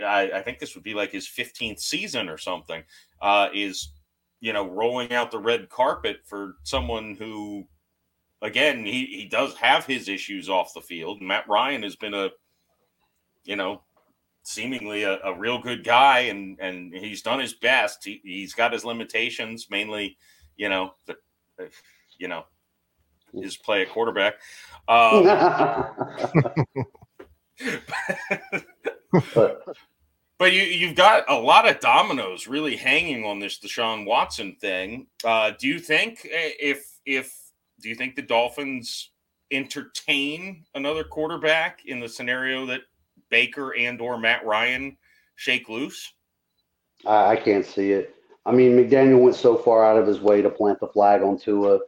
[0.05, 2.83] I, I think this would be like his 15th season or something
[3.21, 3.93] uh, is
[4.41, 7.67] you know rolling out the red carpet for someone who
[8.43, 11.21] again he, he does have his issues off the field.
[11.21, 12.31] Matt Ryan has been a
[13.45, 13.83] you know
[14.43, 18.05] seemingly a, a, real good guy and and he's done his best.
[18.05, 20.17] He, he's got his limitations mainly
[20.57, 21.17] you know the
[22.19, 22.45] you know
[23.35, 24.35] his play at quarterback.
[24.89, 25.25] Um,
[30.39, 35.07] but you you've got a lot of dominoes really hanging on this Deshaun Watson thing.
[35.25, 37.35] Uh, do you think eh, if if
[37.81, 39.11] do you think the Dolphins
[39.51, 42.83] entertain another quarterback in the scenario that
[43.31, 44.97] Baker and or Matt Ryan
[45.37, 46.13] shake loose?
[47.07, 48.15] I, I can't see it.
[48.47, 51.39] I mean, McDaniel went so far out of his way to plant the flag on
[51.39, 51.81] Tua.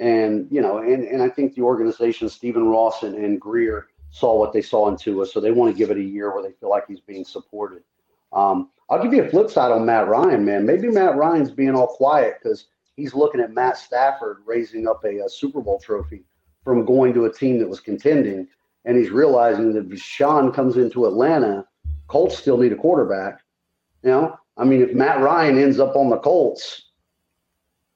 [0.00, 4.38] And, you know, and, and I think the organization, Stephen Ross and, and Grier, saw
[4.38, 5.26] what they saw in Tua.
[5.26, 7.82] So they want to give it a year where they feel like he's being supported.
[8.32, 10.66] Um, I'll give you a flip side on Matt Ryan, man.
[10.66, 15.24] Maybe Matt Ryan's being all quiet because he's looking at Matt Stafford raising up a,
[15.24, 16.24] a Super Bowl trophy
[16.64, 18.48] from going to a team that was contending
[18.84, 21.66] and he's realizing that if Sean comes into Atlanta,
[22.06, 23.40] Colts still need a quarterback.
[24.02, 26.82] You know, I mean, if Matt Ryan ends up on the Colts,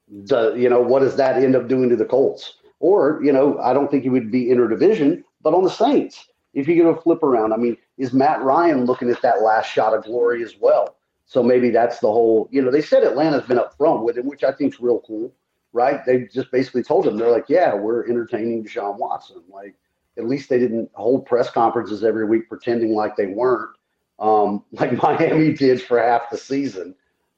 [0.09, 2.55] the, you know, what does that end up doing to the Colts?
[2.80, 6.68] Or, you know, I don't think he would be interdivision, but on the Saints, if
[6.68, 9.95] you get a flip around, I mean, is Matt Ryan looking at that last shot
[9.95, 10.97] of glory as well?
[11.24, 14.26] So maybe that's the whole, you know, they said Atlanta's been up front with him,
[14.26, 15.33] which I think is real cool,
[15.72, 16.05] right?
[16.05, 19.43] They just basically told him, they're like, yeah, we're entertaining Deshaun Watson.
[19.49, 19.74] Like,
[20.18, 23.76] at least they didn't hold press conferences every week pretending like they weren't.
[24.18, 26.94] um, like Miami did for half the season.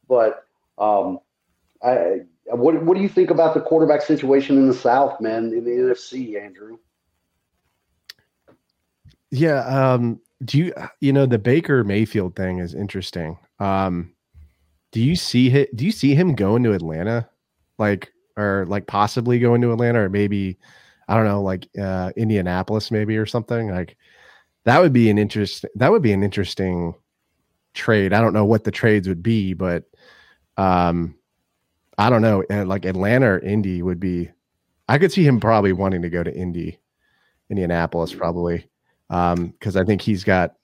[0.09, 0.47] But
[0.79, 1.19] um,
[1.83, 5.65] I, what what do you think about the quarterback situation in the South, man, in
[5.65, 6.79] the NFC, Andrew?
[9.31, 13.39] Yeah, um, do you you know the Baker Mayfield thing is interesting.
[13.59, 14.13] Um,
[14.93, 17.29] do you see him, do you see him going to Atlanta,
[17.79, 20.59] like or like possibly going to Atlanta or maybe
[21.09, 23.97] I don't know like uh, Indianapolis maybe or something like
[24.65, 26.95] that would be an interest that would be an interesting
[27.75, 28.13] trade.
[28.13, 29.85] I don't know what the trades would be, but
[30.57, 31.17] um,
[31.99, 32.45] I don't know.
[32.49, 34.31] And like Atlanta or Indy would be.
[34.89, 36.79] I could see him probably wanting to go to Indy,
[37.51, 38.69] Indianapolis probably
[39.09, 40.57] because um, I think he's got,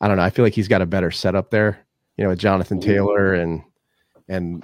[0.00, 1.86] I don't know, I feel like he's got a better setup there,
[2.18, 3.62] you know, with Jonathan Taylor and
[4.28, 4.62] and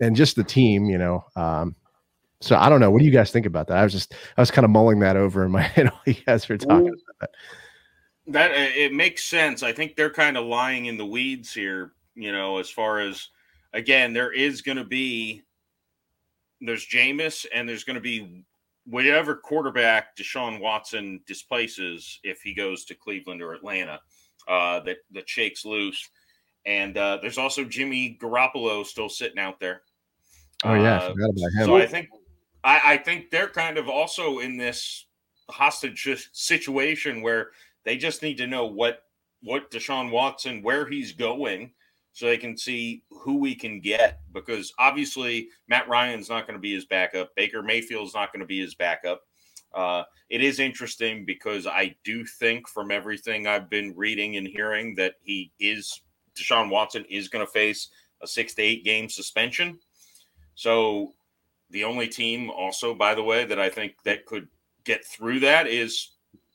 [0.00, 1.24] and just the team, you know.
[1.36, 1.76] Um,
[2.40, 2.90] so I don't know.
[2.90, 3.78] What do you guys think about that?
[3.78, 6.14] I was just I was kind of mulling that over in my head while you
[6.26, 7.30] guys were talking about that.
[8.26, 9.62] That uh, it makes sense.
[9.62, 13.28] I think they're kind of lying in the weeds here, you know, as far as
[13.72, 15.42] again, there is going to be
[16.60, 18.44] there's Jameis and there's going to be
[18.86, 24.00] whatever quarterback Deshaun Watson displaces if he goes to Cleveland or Atlanta,
[24.48, 26.08] uh, that that shakes loose.
[26.66, 29.82] And uh, there's also Jimmy Garoppolo still sitting out there.
[30.64, 31.66] Oh yeah, I uh, forgot about him.
[31.66, 32.08] So I think
[32.64, 35.06] I, I think they're kind of also in this
[35.50, 37.50] hostage situation where
[37.84, 39.02] they just need to know what
[39.42, 41.72] what Deshaun Watson where he's going
[42.12, 46.62] so they can see who we can get because obviously Matt Ryan's not going to
[46.62, 47.34] be his backup.
[47.36, 49.22] Baker Mayfield's not going to be his backup.
[49.74, 54.94] Uh, it is interesting because I do think from everything I've been reading and hearing
[54.94, 56.00] that he is
[56.38, 57.90] Deshaun Watson is going to face
[58.22, 59.78] a six to eight game suspension.
[60.54, 61.12] So
[61.70, 64.48] the only team also, by the way, that I think that could
[64.84, 66.12] get through that is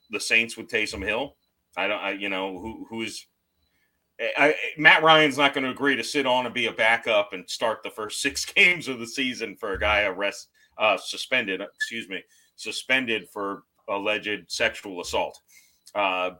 [0.10, 1.36] the Saints with Taysom Hill.
[1.76, 3.28] I don't, I, you know, who who's
[4.38, 7.50] I, Matt Ryan's not going to agree to sit on and be a backup and
[7.50, 11.62] start the first six games of the season for a guy arrest uh, suspended.
[11.62, 12.24] Excuse me,
[12.56, 15.40] suspended for alleged sexual assault.
[15.96, 16.32] Uh,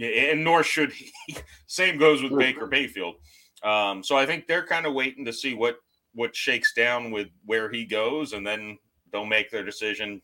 [0.00, 1.12] and nor should he.
[1.66, 3.16] Same goes with Baker Mayfield.
[3.62, 5.78] Um, so I think they're kind of waiting to see what
[6.16, 8.78] what shakes down with where he goes, and then
[9.12, 10.20] they'll make their decision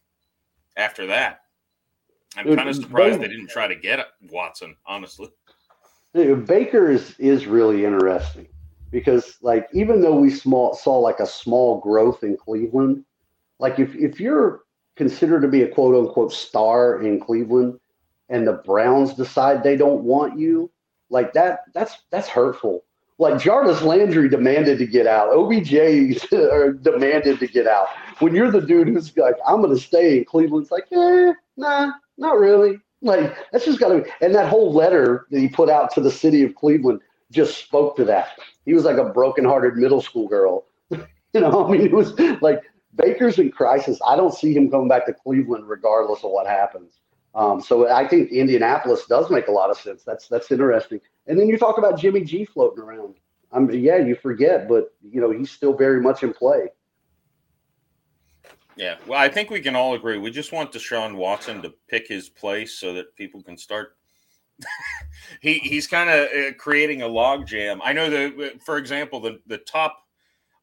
[0.76, 1.42] after that.
[2.36, 5.28] I'm kind of surprised they didn't try to get Watson, honestly.
[6.14, 8.48] Baker is is really interesting
[8.90, 13.04] because like even though we small saw like a small growth in Cleveland,
[13.58, 14.62] like if if you're
[14.96, 17.78] considered to be a quote unquote star in Cleveland
[18.28, 20.70] and the Browns decide they don't want you,
[21.10, 22.84] like that that's that's hurtful.
[23.22, 25.28] Like Jarvis Landry demanded to get out.
[25.32, 25.70] OBJ
[26.82, 27.86] demanded to get out.
[28.18, 31.92] When you're the dude who's like, I'm gonna stay in Cleveland, it's like, eh, nah,
[32.18, 32.80] not really.
[33.00, 34.00] Like that's just got to.
[34.00, 34.10] Be.
[34.22, 36.98] And that whole letter that he put out to the city of Cleveland
[37.30, 38.40] just spoke to that.
[38.66, 40.64] He was like a broken-hearted middle school girl.
[40.90, 42.60] you know, I mean, it was like
[42.96, 44.00] Baker's in crisis.
[44.04, 46.94] I don't see him coming back to Cleveland regardless of what happens.
[47.34, 50.02] Um, so I think Indianapolis does make a lot of sense.
[50.04, 51.00] That's that's interesting.
[51.26, 53.14] And then you talk about Jimmy G floating around.
[53.50, 56.68] I mean, yeah, you forget, but you know he's still very much in play.
[58.76, 60.18] Yeah, well, I think we can all agree.
[60.18, 63.96] We just want Deshaun Watson to pick his place so that people can start.
[65.40, 67.80] he he's kind of uh, creating a logjam.
[67.82, 70.04] I know that, for example, the the top,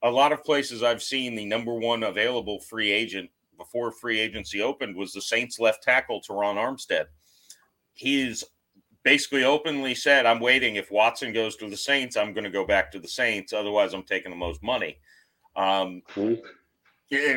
[0.04, 4.62] a lot of places I've seen the number one available free agent before free agency
[4.62, 7.06] opened was the Saints left tackle Terron Armstead.
[7.94, 8.44] He's
[9.04, 10.78] basically openly said, "I'm waiting.
[10.78, 13.54] If Watson goes to the Saints, I'm going to go back to the Saints.
[13.54, 14.98] Otherwise, I'm taking the most money."
[15.56, 16.34] Um, mm-hmm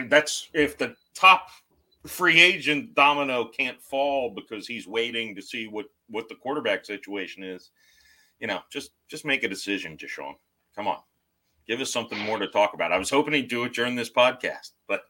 [0.09, 1.49] that's if the top
[2.07, 7.43] free agent domino can't fall because he's waiting to see what what the quarterback situation
[7.43, 7.71] is.
[8.41, 10.35] You know, just just make a decision, Deshaun.
[10.75, 10.99] Come on,
[11.67, 12.93] give us something more to talk about.
[12.93, 15.05] I was hoping he'd do it during this podcast, but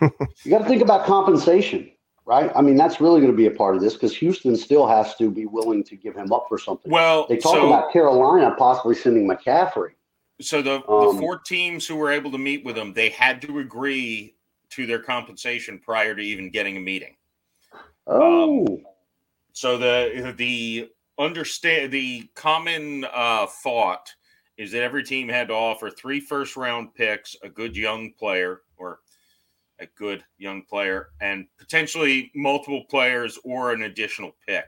[0.00, 1.90] you got to think about compensation,
[2.26, 2.50] right?
[2.54, 5.14] I mean, that's really going to be a part of this because Houston still has
[5.16, 6.90] to be willing to give him up for something.
[6.90, 9.90] Well, they talk so, about Carolina possibly sending McCaffrey.
[10.40, 13.40] So the, um, the four teams who were able to meet with them, they had
[13.42, 14.34] to agree
[14.70, 17.16] to their compensation prior to even getting a meeting.
[18.06, 18.66] Oh.
[18.66, 18.84] Um,
[19.52, 24.10] so the the understand the common uh, thought
[24.56, 28.62] is that every team had to offer three first round picks, a good young player
[28.76, 29.00] or
[29.82, 34.66] a good young player, and potentially multiple players or an additional pick.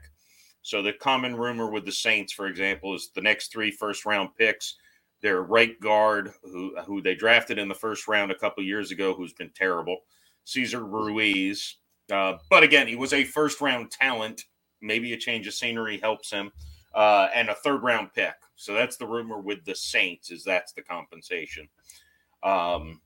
[0.61, 4.29] So the common rumor with the Saints, for example, is the next three first round
[4.37, 4.75] picks
[5.21, 9.13] their right guard, who who they drafted in the first round a couple years ago,
[9.13, 9.97] who's been terrible,
[10.43, 11.77] Cesar Ruiz.
[12.11, 14.43] Uh, but again, he was a first round talent.
[14.81, 16.51] Maybe a change of scenery helps him.
[16.95, 18.33] uh, and a third round pick.
[18.55, 21.67] So that's the rumor with the Saints is that's the compensation.
[22.41, 23.01] Um,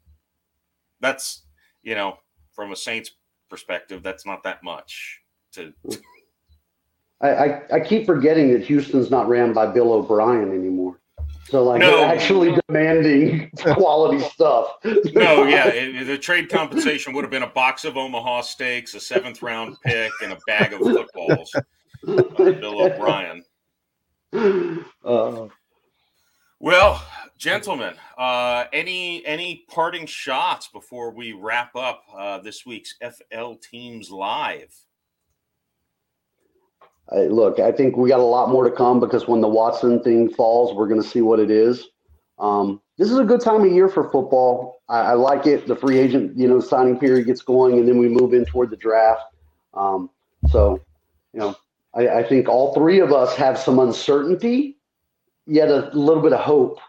[1.02, 1.44] that's
[1.84, 2.18] you know
[2.52, 3.12] from a Saints
[3.50, 5.22] perspective, that's not that much
[5.54, 5.74] to.
[7.22, 11.02] I, I, I keep forgetting that Houston's not ran by Bill O'Brien anymore.
[11.50, 11.98] So like no.
[11.98, 14.76] they're actually demanding quality stuff.
[14.84, 19.00] no, yeah, it, the trade compensation would have been a box of Omaha steaks, a
[19.00, 21.52] seventh round pick, and a bag of footballs.
[22.06, 23.44] Bill O'Brien.
[25.04, 25.48] Uh,
[26.60, 27.04] well,
[27.40, 34.12] gentlemen, uh, any any parting shots before we wrap up uh, this week's FL Teams
[34.12, 34.76] Live?
[37.12, 40.04] I, look, I think we got a lot more to come because when the Watson
[40.04, 41.88] thing falls, we're going to see what it is.
[42.38, 44.84] Um, this is a good time of year for football.
[44.88, 45.66] I, I, like it.
[45.66, 48.70] The free agent, you know, signing period gets going, and then we move in toward
[48.70, 49.24] the draft.
[49.74, 50.12] Um,
[50.50, 50.80] so,
[51.34, 51.56] you know,
[51.96, 54.78] I, I, think all three of us have some uncertainty,
[55.48, 56.80] yet a little bit of hope.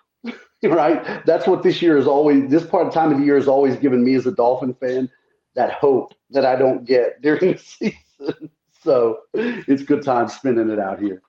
[0.68, 1.24] right?
[1.26, 2.50] That's what this year is always.
[2.50, 5.10] This part of time of the year has always given me as a Dolphin fan
[5.54, 8.50] that hope that I don't get during the season
[8.82, 11.22] so it's good time spending it out here.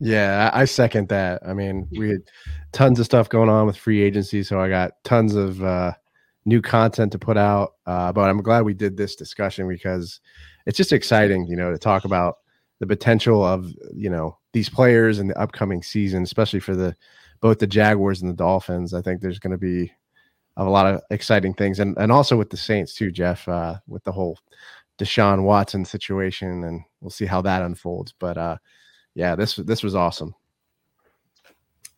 [0.00, 1.42] Yeah, I second that.
[1.46, 2.22] I mean, we had
[2.72, 5.92] tons of stuff going on with free agency, so I got tons of uh,
[6.44, 7.74] new content to put out.
[7.86, 10.20] Uh, but I'm glad we did this discussion because
[10.66, 12.38] it's just exciting, you know, to talk about
[12.80, 16.94] the potential of you know these players in the upcoming season, especially for the
[17.44, 18.94] both the Jaguars and the Dolphins.
[18.94, 19.92] I think there's going to be
[20.56, 24.02] a lot of exciting things, and and also with the Saints too, Jeff, uh, with
[24.04, 24.38] the whole
[24.98, 28.14] Deshaun Watson situation, and we'll see how that unfolds.
[28.18, 28.56] But uh,
[29.14, 30.34] yeah, this this was awesome.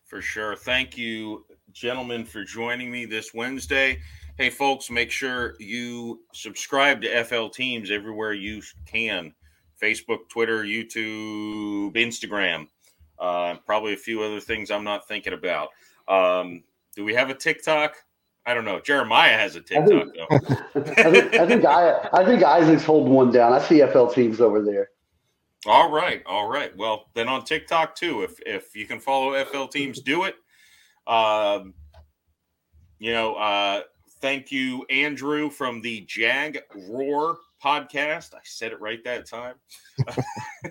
[0.03, 0.57] For sure.
[0.57, 4.01] Thank you, gentlemen, for joining me this Wednesday.
[4.37, 9.33] Hey, folks, make sure you subscribe to FL Teams everywhere you can
[9.81, 12.67] Facebook, Twitter, YouTube, Instagram,
[13.19, 15.69] uh, probably a few other things I'm not thinking about.
[16.07, 16.63] Um,
[16.95, 17.95] do we have a TikTok?
[18.45, 18.79] I don't know.
[18.79, 20.27] Jeremiah has a TikTok I think, though.
[20.97, 23.51] I think, I think I, I think Isaac's holding one down.
[23.51, 24.89] I see FL teams over there.
[25.65, 26.75] All right, all right.
[26.77, 28.21] Well, then on TikTok too.
[28.21, 30.35] If if you can follow FL teams, do it.
[31.07, 31.73] Um,
[32.99, 33.81] you know, uh,
[34.21, 38.33] thank you, Andrew from the Jag Roar podcast.
[38.33, 39.55] I said it right that time.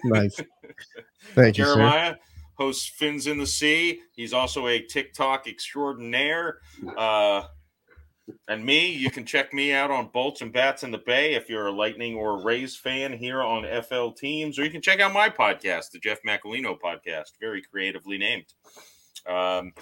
[0.04, 0.40] nice.
[1.34, 2.14] Thank you, Jeremiah.
[2.56, 4.00] Hosts Fins in the Sea.
[4.12, 6.58] He's also a TikTok extraordinaire.
[6.96, 7.42] Uh,
[8.48, 11.48] and me, you can check me out on Bolts and Bats in the Bay if
[11.48, 15.12] you're a Lightning or Rays fan here on FL Teams, or you can check out
[15.12, 18.46] my podcast, the Jeff Macalino podcast, very creatively named.
[19.26, 19.72] Um,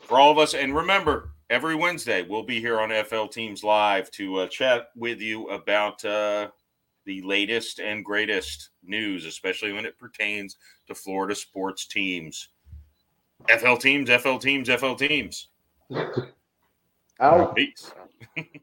[0.00, 4.10] for all of us, and remember, every Wednesday we'll be here on FL Teams Live
[4.12, 6.48] to uh, chat with you about uh,
[7.04, 12.48] the latest and greatest news, especially when it pertains to Florida sports teams.
[13.58, 15.48] FL teams, FL teams, FL teams.
[17.20, 17.54] Out.
[17.54, 17.92] Peace.